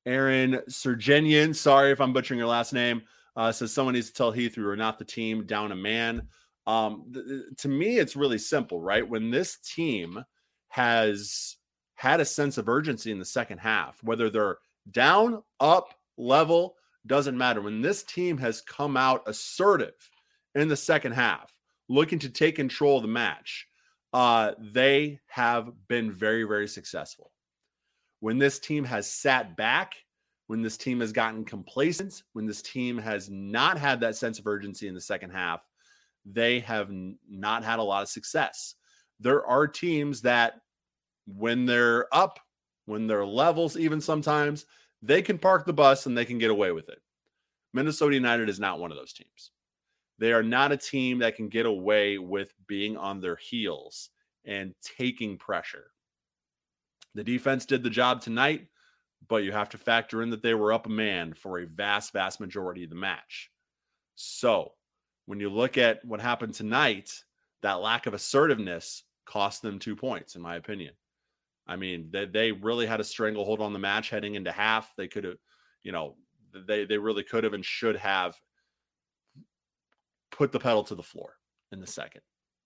aaron 0.05 0.59
sergenian 0.69 1.55
sorry 1.55 1.91
if 1.91 2.01
i'm 2.01 2.13
butchering 2.13 2.39
your 2.39 2.47
last 2.47 2.73
name 2.73 3.01
uh, 3.35 3.51
says 3.51 3.71
someone 3.71 3.93
needs 3.93 4.07
to 4.07 4.13
tell 4.13 4.31
Heath 4.31 4.57
we 4.57 4.63
are 4.63 4.75
not 4.75 4.99
the 4.99 5.05
team, 5.05 5.45
down 5.45 5.71
a 5.71 5.75
man. 5.75 6.27
Um, 6.67 7.05
th- 7.13 7.25
th- 7.25 7.43
to 7.59 7.67
me, 7.67 7.97
it's 7.97 8.15
really 8.15 8.37
simple, 8.37 8.81
right? 8.81 9.07
When 9.07 9.31
this 9.31 9.57
team 9.57 10.23
has 10.69 11.57
had 11.95 12.19
a 12.19 12.25
sense 12.25 12.57
of 12.57 12.69
urgency 12.69 13.11
in 13.11 13.19
the 13.19 13.25
second 13.25 13.59
half, 13.59 14.03
whether 14.03 14.29
they're 14.29 14.57
down, 14.91 15.43
up, 15.59 15.93
level, 16.17 16.75
doesn't 17.07 17.37
matter. 17.37 17.61
When 17.61 17.81
this 17.81 18.03
team 18.03 18.37
has 18.39 18.61
come 18.61 18.97
out 18.97 19.23
assertive 19.27 20.09
in 20.55 20.67
the 20.67 20.75
second 20.75 21.13
half, 21.13 21.55
looking 21.89 22.19
to 22.19 22.29
take 22.29 22.55
control 22.55 22.97
of 22.97 23.03
the 23.03 23.07
match, 23.07 23.67
uh, 24.13 24.53
they 24.59 25.19
have 25.27 25.71
been 25.87 26.11
very, 26.11 26.43
very 26.43 26.67
successful. 26.67 27.31
When 28.19 28.37
this 28.37 28.59
team 28.59 28.83
has 28.83 29.11
sat 29.11 29.57
back 29.57 29.95
when 30.51 30.61
this 30.61 30.75
team 30.75 30.99
has 30.99 31.13
gotten 31.13 31.45
complacent, 31.45 32.23
when 32.33 32.45
this 32.45 32.61
team 32.61 32.97
has 32.97 33.29
not 33.29 33.77
had 33.77 34.01
that 34.01 34.17
sense 34.17 34.37
of 34.37 34.45
urgency 34.45 34.89
in 34.89 34.93
the 34.93 34.99
second 34.99 35.29
half, 35.29 35.65
they 36.25 36.59
have 36.59 36.89
not 37.29 37.63
had 37.63 37.79
a 37.79 37.83
lot 37.83 38.01
of 38.01 38.09
success. 38.09 38.75
There 39.21 39.45
are 39.45 39.65
teams 39.65 40.23
that, 40.23 40.55
when 41.25 41.65
they're 41.65 42.13
up, 42.13 42.37
when 42.85 43.07
they're 43.07 43.25
levels, 43.25 43.77
even 43.77 44.01
sometimes, 44.01 44.65
they 45.01 45.21
can 45.21 45.37
park 45.37 45.65
the 45.65 45.71
bus 45.71 46.05
and 46.05 46.17
they 46.17 46.25
can 46.25 46.37
get 46.37 46.51
away 46.51 46.73
with 46.73 46.89
it. 46.89 46.99
Minnesota 47.73 48.15
United 48.15 48.49
is 48.49 48.59
not 48.59 48.77
one 48.77 48.91
of 48.91 48.97
those 48.97 49.13
teams. 49.13 49.51
They 50.21 50.31
are 50.31 50.43
not 50.43 50.71
a 50.71 50.77
team 50.77 51.19
that 51.19 51.35
can 51.35 51.49
get 51.49 51.65
away 51.65 52.17
with 52.17 52.53
being 52.67 52.95
on 52.95 53.19
their 53.19 53.35
heels 53.35 54.09
and 54.45 54.73
taking 54.97 55.37
pressure. 55.37 55.91
The 57.13 57.23
defense 57.25 57.65
did 57.65 57.83
the 57.83 57.89
job 57.89 58.21
tonight 58.21 58.67
but 59.27 59.43
you 59.43 59.51
have 59.51 59.69
to 59.69 59.77
factor 59.77 60.21
in 60.21 60.29
that 60.31 60.41
they 60.41 60.53
were 60.53 60.73
up 60.73 60.85
a 60.85 60.89
man 60.89 61.33
for 61.33 61.59
a 61.59 61.67
vast, 61.67 62.13
vast 62.13 62.39
majority 62.39 62.83
of 62.83 62.89
the 62.89 62.95
match. 62.95 63.51
So 64.15 64.73
when 65.25 65.39
you 65.39 65.49
look 65.49 65.77
at 65.77 66.03
what 66.05 66.21
happened 66.21 66.53
tonight, 66.53 67.11
that 67.61 67.81
lack 67.81 68.07
of 68.07 68.13
assertiveness 68.13 69.03
cost 69.25 69.61
them 69.61 69.79
two 69.79 69.95
points, 69.95 70.35
in 70.35 70.41
my 70.41 70.55
opinion. 70.55 70.93
I 71.67 71.75
mean, 71.75 72.09
they, 72.11 72.25
they 72.25 72.51
really 72.51 72.87
had 72.87 72.99
a 72.99 73.05
stranglehold 73.05 73.61
on 73.61 73.73
the 73.73 73.79
match 73.79 74.09
heading 74.09 74.35
into 74.35 74.51
half. 74.51 74.93
They 74.97 75.07
could 75.07 75.23
have, 75.23 75.37
you 75.83 75.91
know, 75.91 76.15
they 76.67 76.83
they 76.83 76.97
really 76.97 77.23
could 77.23 77.45
have 77.45 77.53
and 77.53 77.63
should 77.63 77.95
have 77.95 78.35
put 80.31 80.51
the 80.51 80.59
pedal 80.59 80.83
to 80.85 80.95
the 80.95 81.03
floor 81.03 81.37
in 81.71 81.79
the 81.79 81.87
second. 81.87 82.21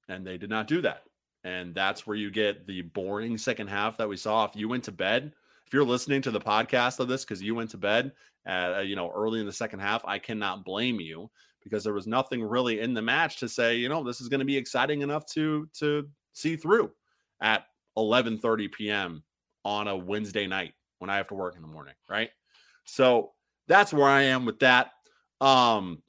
And 0.07 0.25
they 0.25 0.37
did 0.37 0.49
not 0.49 0.67
do 0.67 0.81
that. 0.81 1.03
And 1.43 1.75
that's 1.75 2.07
where 2.07 2.17
you 2.17 2.31
get 2.31 2.65
the 2.65 2.81
boring 2.81 3.37
second 3.37 3.67
half 3.67 3.97
that 3.97 4.09
we 4.09 4.17
saw. 4.17 4.45
If 4.45 4.55
you 4.55 4.67
went 4.67 4.83
to 4.85 4.91
bed 4.91 5.33
if 5.65 5.73
you're 5.73 5.83
listening 5.83 6.21
to 6.23 6.31
the 6.31 6.39
podcast 6.39 6.99
of 6.99 7.07
this 7.07 7.23
because 7.23 7.41
you 7.41 7.55
went 7.55 7.71
to 7.71 7.77
bed 7.77 8.11
at 8.45 8.75
uh, 8.75 8.79
you 8.81 8.95
know 8.95 9.11
early 9.15 9.39
in 9.39 9.45
the 9.45 9.53
second 9.53 9.79
half, 9.79 10.03
I 10.05 10.19
cannot 10.19 10.63
blame 10.63 10.99
you 10.99 11.29
because 11.63 11.83
there 11.83 11.93
was 11.93 12.05
nothing 12.05 12.43
really 12.43 12.79
in 12.81 12.93
the 12.93 13.01
match 13.01 13.37
to 13.37 13.49
say 13.49 13.75
you 13.75 13.89
know 13.89 14.03
this 14.03 14.21
is 14.21 14.29
going 14.29 14.39
to 14.39 14.45
be 14.45 14.57
exciting 14.57 15.01
enough 15.01 15.25
to 15.33 15.67
to 15.79 16.07
see 16.33 16.55
through 16.55 16.91
at 17.41 17.65
11:30 17.97 18.71
p.m. 18.71 19.23
on 19.63 19.87
a 19.87 19.97
Wednesday 19.97 20.45
night 20.45 20.73
when 20.99 21.09
I 21.09 21.17
have 21.17 21.27
to 21.29 21.33
work 21.33 21.55
in 21.55 21.61
the 21.61 21.67
morning, 21.67 21.95
right? 22.09 22.29
So 22.85 23.31
that's 23.67 23.91
where 23.91 24.07
I 24.07 24.23
am 24.23 24.45
with 24.45 24.59
that. 24.59 24.91
Um, 25.41 26.03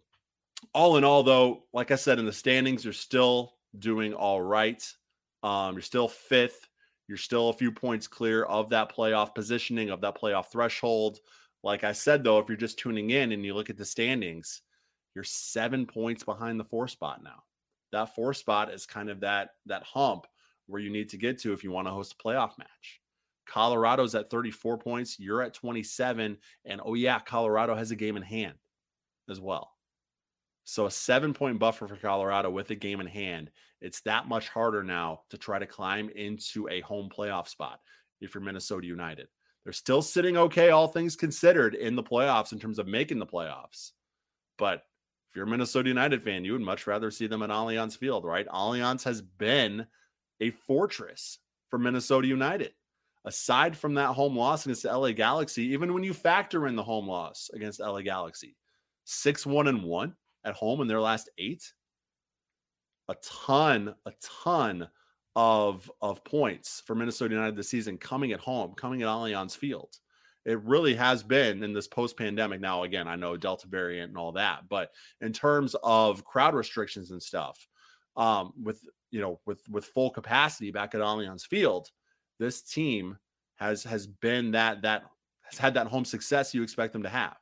all 0.73 0.97
in 0.97 1.05
all, 1.05 1.23
though, 1.23 1.65
like 1.73 1.91
I 1.91 1.97
said, 1.97 2.19
in 2.19 2.27
the 2.27 2.33
standings, 2.33 2.85
you're 2.85 2.93
still 2.93 3.55
doing 3.79 4.15
all 4.15 4.41
right. 4.41 4.83
Um, 5.43 5.75
you're 5.75 5.83
still 5.83 6.09
fifth. 6.09 6.69
You're 7.09 7.19
still 7.19 7.51
a 7.51 7.55
few 7.55 7.71
points 7.71 8.09
clear 8.09 8.45
of 8.45 8.71
that 8.71 8.95
playoff 8.95 9.35
positioning, 9.35 9.91
of 9.91 10.01
that 10.01 10.21
playoff 10.21 10.51
threshold. 10.51 11.19
Like 11.63 11.85
I 11.85 11.93
said, 11.93 12.25
though, 12.25 12.39
if 12.39 12.49
you're 12.49 12.57
just 12.57 12.79
tuning 12.79 13.11
in 13.11 13.33
and 13.33 13.45
you 13.45 13.55
look 13.55 13.71
at 13.71 13.77
the 13.77 13.85
standings, 13.85 14.63
you're 15.15 15.25
seven 15.25 15.87
points 15.87 16.25
behind 16.25 16.59
the 16.59 16.65
four 16.65 16.89
spot 16.89 17.23
now. 17.23 17.45
That 17.93 18.15
four 18.15 18.35
spot 18.35 18.73
is 18.73 18.87
kind 18.87 19.09
of 19.09 19.21
that 19.21 19.51
that 19.67 19.85
hump 19.85 20.27
where 20.67 20.81
you 20.81 20.91
need 20.91 21.09
to 21.11 21.17
get 21.17 21.39
to 21.41 21.53
if 21.53 21.63
you 21.63 21.71
want 21.71 21.87
to 21.87 21.93
host 21.93 22.15
a 22.19 22.23
playoff 22.23 22.59
match. 22.59 23.01
Colorado's 23.47 24.15
at 24.17 24.29
34 24.29 24.79
points, 24.79 25.21
you're 25.21 25.43
at 25.43 25.55
27, 25.55 26.37
and 26.65 26.81
oh 26.85 26.95
yeah, 26.95 27.21
Colorado 27.21 27.77
has 27.77 27.93
a 27.93 27.97
game 27.97 28.17
in 28.17 28.23
hand 28.23 28.55
as 29.31 29.41
well. 29.41 29.76
So 30.69 30.87
a 30.87 30.91
seven 30.91 31.33
point 31.33 31.61
buffer 31.61 31.87
for 31.87 31.95
Colorado 31.95 32.51
with 32.51 32.71
a 32.71 32.75
game 32.75 33.01
in 33.01 33.07
hand. 33.07 33.53
It's 33.81 34.01
that 34.01 34.27
much 34.27 34.49
harder 34.49 34.83
now 34.83 35.21
to 35.31 35.39
try 35.39 35.61
to 35.61 35.67
climb 35.67 36.11
into 36.11 36.69
a 36.69 36.81
home 36.81 37.09
playoff 37.09 37.47
spot 37.47 37.79
if 38.21 38.35
you're 38.35 38.43
Minnesota 38.43 38.85
United. 38.85 39.29
They're 39.63 39.73
still 39.73 40.03
sitting 40.03 40.37
okay, 40.37 40.71
all 40.71 40.89
things 40.89 41.15
considered, 41.15 41.77
in 41.77 41.95
the 41.95 42.03
playoffs 42.03 42.53
in 42.53 42.59
terms 42.59 42.81
of 42.81 42.89
making 42.89 43.21
the 43.21 43.27
playoffs. 43.27 43.93
But 44.59 44.83
if 45.31 45.37
you're 45.37 45.45
a 45.45 45.49
Minnesota 45.49 45.89
United 45.89 46.21
fan, 46.21 46.45
you 46.45 46.53
would 46.53 46.61
much 46.61 46.89
rather 46.89 47.13
see 47.13 47.29
them 47.29 47.43
at 47.43 47.51
Allianz 47.51 47.97
Field, 47.97 48.25
right? 48.25 48.49
Allianz 48.49 49.05
has 49.05 49.23
been 49.23 49.87
a 50.41 50.51
fortress 50.51 51.39
for 51.71 51.79
Minnesota 51.79 52.27
United. 52.27 52.73
Aside 53.25 53.77
from 53.77 53.95
that 53.95 54.15
home 54.15 54.37
loss 54.37 54.67
against 54.67 54.83
the 54.83 54.97
LA 54.97 55.13
Galaxy, 55.13 55.67
even 55.67 55.95
when 55.95 56.03
you 56.03 56.13
factor 56.13 56.67
in 56.67 56.75
the 56.75 56.83
home 56.83 57.07
loss 57.07 57.51
against 57.55 57.79
LA 57.79 58.01
Galaxy, 58.01 58.57
6 59.05 59.47
1 59.47 59.69
and 59.69 59.85
1 59.85 60.17
at 60.47 60.55
home 60.55 60.81
in 60.81 60.89
their 60.89 61.01
last 61.01 61.29
eight. 61.37 61.73
A 63.09 63.15
ton, 63.23 63.95
a 64.07 64.13
ton 64.43 64.89
of 65.35 65.91
of 66.01 66.25
points 66.25 66.83
for 66.87 66.95
Minnesota 66.95 67.35
United 67.35 67.57
this 67.57 67.69
season 67.69 67.99
coming 67.99 68.33
at 68.33 68.41
home, 68.41 68.73
coming 68.75 69.03
at 69.03 69.09
Allianz 69.09 69.57
Field. 69.57 69.95
It 70.47 70.63
really 70.63 70.95
has 70.95 71.23
been 71.23 71.63
in 71.63 71.73
this 71.73 71.89
post 71.89 72.17
pandemic. 72.17 72.61
Now, 72.61 72.85
again, 72.85 73.09
I 73.09 73.17
know 73.17 73.37
Delta 73.37 73.67
variant 73.67 74.11
and 74.11 74.19
all 74.19 74.33
that, 74.33 74.69
but 74.69 74.93
in 75.21 75.33
terms 75.33 75.75
of 75.83 76.25
crowd 76.25 76.55
restrictions 76.55 77.11
and 77.11 77.23
stuff, 77.23 77.67
um, 78.17 78.53
with 78.63 78.81
you 79.11 79.21
know 79.21 79.41
with 79.45 79.61
with 79.69 79.85
full 79.85 80.11
capacity 80.11 80.71
back 80.71 80.95
at 80.95 81.01
Allianz 81.01 81.43
Field, 81.43 81.91
this 82.39 82.63
team 82.63 83.19
has 83.57 83.85
has 83.85 84.07
been 84.07 84.53
that 84.53 84.83
that 84.83 85.05
has 85.43 85.59
had 85.59 85.75
that 85.75 85.87
home 85.87 86.05
success 86.05 86.55
you 86.55 86.63
expect 86.63 86.93
them 86.93 87.03
to 87.03 87.09
have. 87.09 87.37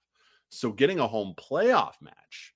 So 0.48 0.72
getting 0.72 1.00
a 1.00 1.06
home 1.06 1.34
playoff 1.36 1.94
match, 2.00 2.53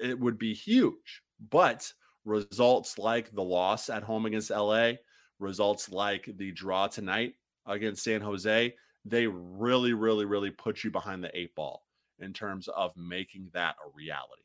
it 0.00 0.18
would 0.18 0.38
be 0.38 0.54
huge. 0.54 1.22
But 1.50 1.92
results 2.24 2.98
like 2.98 3.32
the 3.34 3.42
loss 3.42 3.90
at 3.90 4.02
home 4.02 4.26
against 4.26 4.50
LA, 4.50 4.92
results 5.38 5.90
like 5.90 6.28
the 6.36 6.52
draw 6.52 6.86
tonight 6.86 7.34
against 7.66 8.04
San 8.04 8.20
Jose, 8.20 8.74
they 9.04 9.26
really, 9.26 9.92
really, 9.92 10.24
really 10.24 10.50
put 10.50 10.82
you 10.82 10.90
behind 10.90 11.22
the 11.22 11.36
eight 11.38 11.54
ball 11.54 11.84
in 12.18 12.32
terms 12.32 12.68
of 12.68 12.96
making 12.96 13.50
that 13.52 13.76
a 13.84 13.90
reality. 13.94 14.42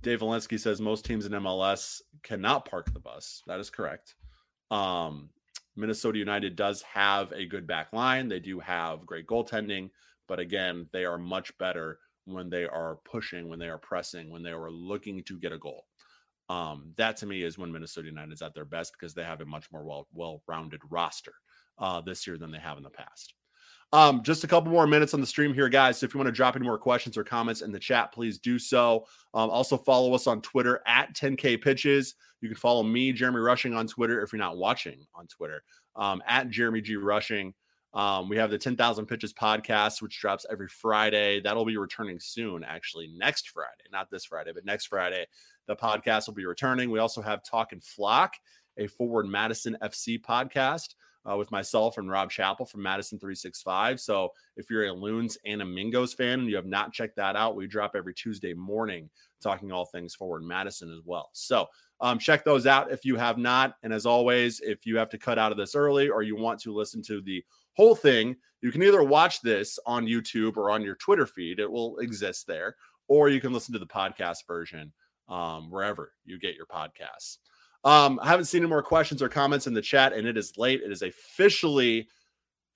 Dave 0.00 0.20
Valensky 0.20 0.58
says 0.58 0.80
most 0.80 1.04
teams 1.04 1.26
in 1.26 1.32
MLS 1.32 2.00
cannot 2.22 2.64
park 2.64 2.92
the 2.92 3.00
bus. 3.00 3.42
That 3.46 3.58
is 3.60 3.68
correct. 3.68 4.14
Um, 4.70 5.30
Minnesota 5.76 6.18
United 6.18 6.56
does 6.56 6.82
have 6.82 7.32
a 7.32 7.46
good 7.46 7.66
back 7.66 7.92
line. 7.92 8.28
They 8.28 8.40
do 8.40 8.60
have 8.60 9.06
great 9.06 9.26
goaltending, 9.26 9.90
but 10.28 10.38
again, 10.38 10.88
they 10.92 11.04
are 11.04 11.18
much 11.18 11.56
better 11.58 11.98
when 12.32 12.50
they 12.50 12.64
are 12.64 12.98
pushing, 13.04 13.48
when 13.48 13.58
they 13.58 13.68
are 13.68 13.78
pressing, 13.78 14.30
when 14.30 14.42
they 14.42 14.50
are 14.50 14.70
looking 14.70 15.22
to 15.24 15.38
get 15.38 15.52
a 15.52 15.58
goal. 15.58 15.84
Um, 16.48 16.92
that 16.96 17.16
to 17.18 17.26
me 17.26 17.42
is 17.42 17.58
when 17.58 17.72
Minnesota 17.72 18.08
United 18.08 18.32
is 18.32 18.42
at 18.42 18.54
their 18.54 18.64
best 18.64 18.92
because 18.92 19.14
they 19.14 19.24
have 19.24 19.40
a 19.40 19.46
much 19.46 19.70
more 19.70 19.84
well 19.84 20.06
well 20.14 20.42
rounded 20.46 20.80
roster 20.90 21.34
uh, 21.78 22.00
this 22.00 22.26
year 22.26 22.38
than 22.38 22.50
they 22.50 22.58
have 22.58 22.78
in 22.78 22.82
the 22.82 22.90
past. 22.90 23.34
Um, 23.92 24.22
just 24.22 24.44
a 24.44 24.46
couple 24.46 24.70
more 24.70 24.86
minutes 24.86 25.14
on 25.14 25.20
the 25.20 25.26
stream 25.26 25.54
here, 25.54 25.68
guys. 25.68 25.98
So 25.98 26.06
if 26.06 26.12
you 26.12 26.18
want 26.18 26.28
to 26.28 26.32
drop 26.32 26.56
any 26.56 26.66
more 26.66 26.78
questions 26.78 27.16
or 27.16 27.24
comments 27.24 27.62
in 27.62 27.72
the 27.72 27.78
chat, 27.78 28.12
please 28.12 28.38
do 28.38 28.58
so. 28.58 29.06
Um, 29.32 29.48
also 29.48 29.78
follow 29.78 30.14
us 30.14 30.26
on 30.26 30.42
Twitter 30.42 30.82
at 30.86 31.14
10K 31.14 31.62
Pitches. 31.62 32.14
You 32.42 32.48
can 32.48 32.56
follow 32.56 32.82
me, 32.82 33.12
Jeremy 33.12 33.40
Rushing, 33.40 33.74
on 33.74 33.86
Twitter 33.86 34.22
if 34.22 34.32
you're 34.32 34.38
not 34.38 34.58
watching 34.58 35.06
on 35.14 35.26
Twitter 35.26 35.62
um, 35.96 36.22
at 36.26 36.50
Jeremy 36.50 36.82
G 36.82 36.96
Rushing. 36.96 37.54
Um, 37.94 38.28
we 38.28 38.36
have 38.36 38.50
the 38.50 38.58
10,000 38.58 39.06
Pitches 39.06 39.32
podcast, 39.32 40.02
which 40.02 40.20
drops 40.20 40.44
every 40.50 40.68
Friday. 40.68 41.40
That'll 41.40 41.64
be 41.64 41.78
returning 41.78 42.20
soon, 42.20 42.62
actually, 42.62 43.08
next 43.16 43.48
Friday, 43.48 43.84
not 43.90 44.10
this 44.10 44.26
Friday, 44.26 44.52
but 44.54 44.64
next 44.64 44.86
Friday. 44.86 45.26
The 45.66 45.76
podcast 45.76 46.26
will 46.26 46.34
be 46.34 46.46
returning. 46.46 46.90
We 46.90 46.98
also 46.98 47.22
have 47.22 47.42
Talk 47.42 47.72
and 47.72 47.82
Flock, 47.82 48.34
a 48.76 48.86
Forward 48.86 49.26
Madison 49.26 49.76
FC 49.82 50.20
podcast 50.20 50.94
uh, 51.30 51.36
with 51.36 51.50
myself 51.50 51.98
and 51.98 52.10
Rob 52.10 52.30
Chappell 52.30 52.66
from 52.66 52.82
Madison 52.82 53.18
365. 53.18 54.00
So 54.00 54.32
if 54.56 54.70
you're 54.70 54.86
a 54.86 54.92
Loons 54.92 55.36
and 55.44 55.62
a 55.62 55.64
Mingos 55.64 56.16
fan 56.16 56.40
and 56.40 56.48
you 56.48 56.56
have 56.56 56.66
not 56.66 56.92
checked 56.92 57.16
that 57.16 57.36
out, 57.36 57.56
we 57.56 57.66
drop 57.66 57.94
every 57.94 58.14
Tuesday 58.14 58.54
morning 58.54 59.10
talking 59.42 59.70
all 59.70 59.84
things 59.84 60.14
forward 60.14 60.42
Madison 60.42 60.90
as 60.92 61.00
well. 61.04 61.30
So 61.32 61.66
um, 62.00 62.18
check 62.18 62.44
those 62.44 62.66
out 62.66 62.90
if 62.90 63.04
you 63.04 63.16
have 63.16 63.38
not. 63.38 63.74
And 63.82 63.92
as 63.92 64.06
always, 64.06 64.60
if 64.60 64.86
you 64.86 64.96
have 64.96 65.10
to 65.10 65.18
cut 65.18 65.38
out 65.38 65.52
of 65.52 65.58
this 65.58 65.74
early 65.74 66.08
or 66.08 66.22
you 66.22 66.36
want 66.36 66.60
to 66.60 66.74
listen 66.74 67.02
to 67.02 67.20
the 67.20 67.44
whole 67.74 67.94
thing, 67.94 68.36
you 68.60 68.72
can 68.72 68.82
either 68.82 69.02
watch 69.02 69.40
this 69.40 69.78
on 69.86 70.06
YouTube 70.06 70.56
or 70.56 70.70
on 70.70 70.82
your 70.82 70.96
Twitter 70.96 71.26
feed. 71.26 71.60
It 71.60 71.70
will 71.70 71.98
exist 71.98 72.46
there, 72.46 72.74
or 73.06 73.28
you 73.28 73.40
can 73.40 73.52
listen 73.52 73.72
to 73.72 73.78
the 73.78 73.86
podcast 73.86 74.46
version 74.46 74.92
um, 75.28 75.70
wherever 75.70 76.12
you 76.24 76.38
get 76.38 76.56
your 76.56 76.66
podcasts. 76.66 77.38
Um, 77.84 78.18
I 78.22 78.28
haven't 78.28 78.46
seen 78.46 78.62
any 78.62 78.68
more 78.68 78.82
questions 78.82 79.22
or 79.22 79.28
comments 79.28 79.66
in 79.66 79.74
the 79.74 79.82
chat, 79.82 80.12
and 80.12 80.26
it 80.26 80.36
is 80.36 80.58
late. 80.58 80.82
It 80.82 80.90
is 80.90 81.02
officially 81.02 82.08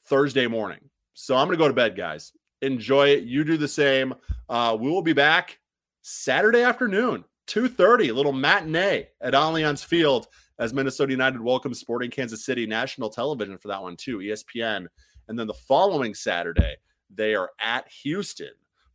Thursday 0.07 0.47
morning. 0.47 0.91
So 1.15 1.37
I'm 1.37 1.47
going 1.47 1.59
to 1.59 1.63
go 1.63 1.69
to 1.69 1.75
bed, 1.75 1.97
guys. 1.97 2.33
Enjoy 2.63 3.09
it. 3.09 3.25
You 3.25 3.45
do 3.45 3.57
the 3.57 3.69
same. 3.69 4.15
Uh, 4.49 4.77
we 4.81 4.89
will 4.89 5.03
be 5.03 5.13
back 5.13 5.59
Saturday 6.03 6.63
afternoon, 6.63 7.25
2.30, 7.49 8.11
a 8.11 8.13
little 8.13 8.33
matinee 8.33 9.09
at 9.21 9.35
Allianz 9.35 9.85
Field 9.85 10.29
as 10.59 10.73
Minnesota 10.73 11.13
United 11.13 11.41
welcomes 11.41 11.81
Sporting 11.81 12.11
Kansas 12.11 12.45
City 12.45 12.67
national 12.67 13.11
television 13.11 13.59
for 13.59 13.69
that 13.69 13.83
one 13.83 13.97
too, 13.97 14.19
ESPN. 14.19 14.87
And 15.29 15.39
then 15.39 15.47
the 15.47 15.55
following 15.55 16.15
Saturday, 16.15 16.77
they 17.11 17.35
are 17.35 17.51
at 17.61 17.89
Houston 18.03 18.53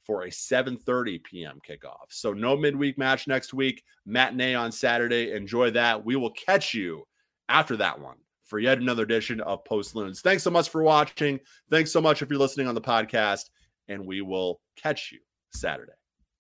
for 0.08 0.24
a 0.24 0.30
7:30 0.30 1.24
p.m. 1.24 1.60
kickoff. 1.68 2.08
So 2.10 2.34
no 2.34 2.56
midweek 2.56 2.98
match 2.98 3.28
next 3.28 3.54
week, 3.54 3.84
matinee 4.06 4.56
on 4.56 4.72
Saturday. 4.72 5.34
Enjoy 5.34 5.70
that. 5.72 6.04
We 6.04 6.16
will 6.16 6.32
catch 6.32 6.74
you 6.74 7.04
after 7.50 7.76
that 7.78 8.00
one 8.00 8.18
for 8.46 8.58
yet 8.58 8.80
another 8.80 9.04
edition 9.04 9.42
of 9.42 9.66
Post 9.66 9.96
Loons. 9.96 10.22
Thanks 10.22 10.44
so 10.44 10.50
much 10.50 10.70
for 10.70 10.82
watching. 10.82 11.40
Thanks 11.70 11.92
so 11.92 12.02
much 12.02 12.22
if 12.22 12.30
you're 12.30 12.40
listening 12.40 12.68
on 12.68 12.76
the 12.76 12.82
podcast, 12.82 13.50
and 13.90 14.08
we 14.08 14.22
will 14.22 14.62
catch 14.78 15.12
you 15.12 15.20
Saturday. 15.54 15.92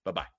Bye 0.05 0.11
bye. 0.11 0.36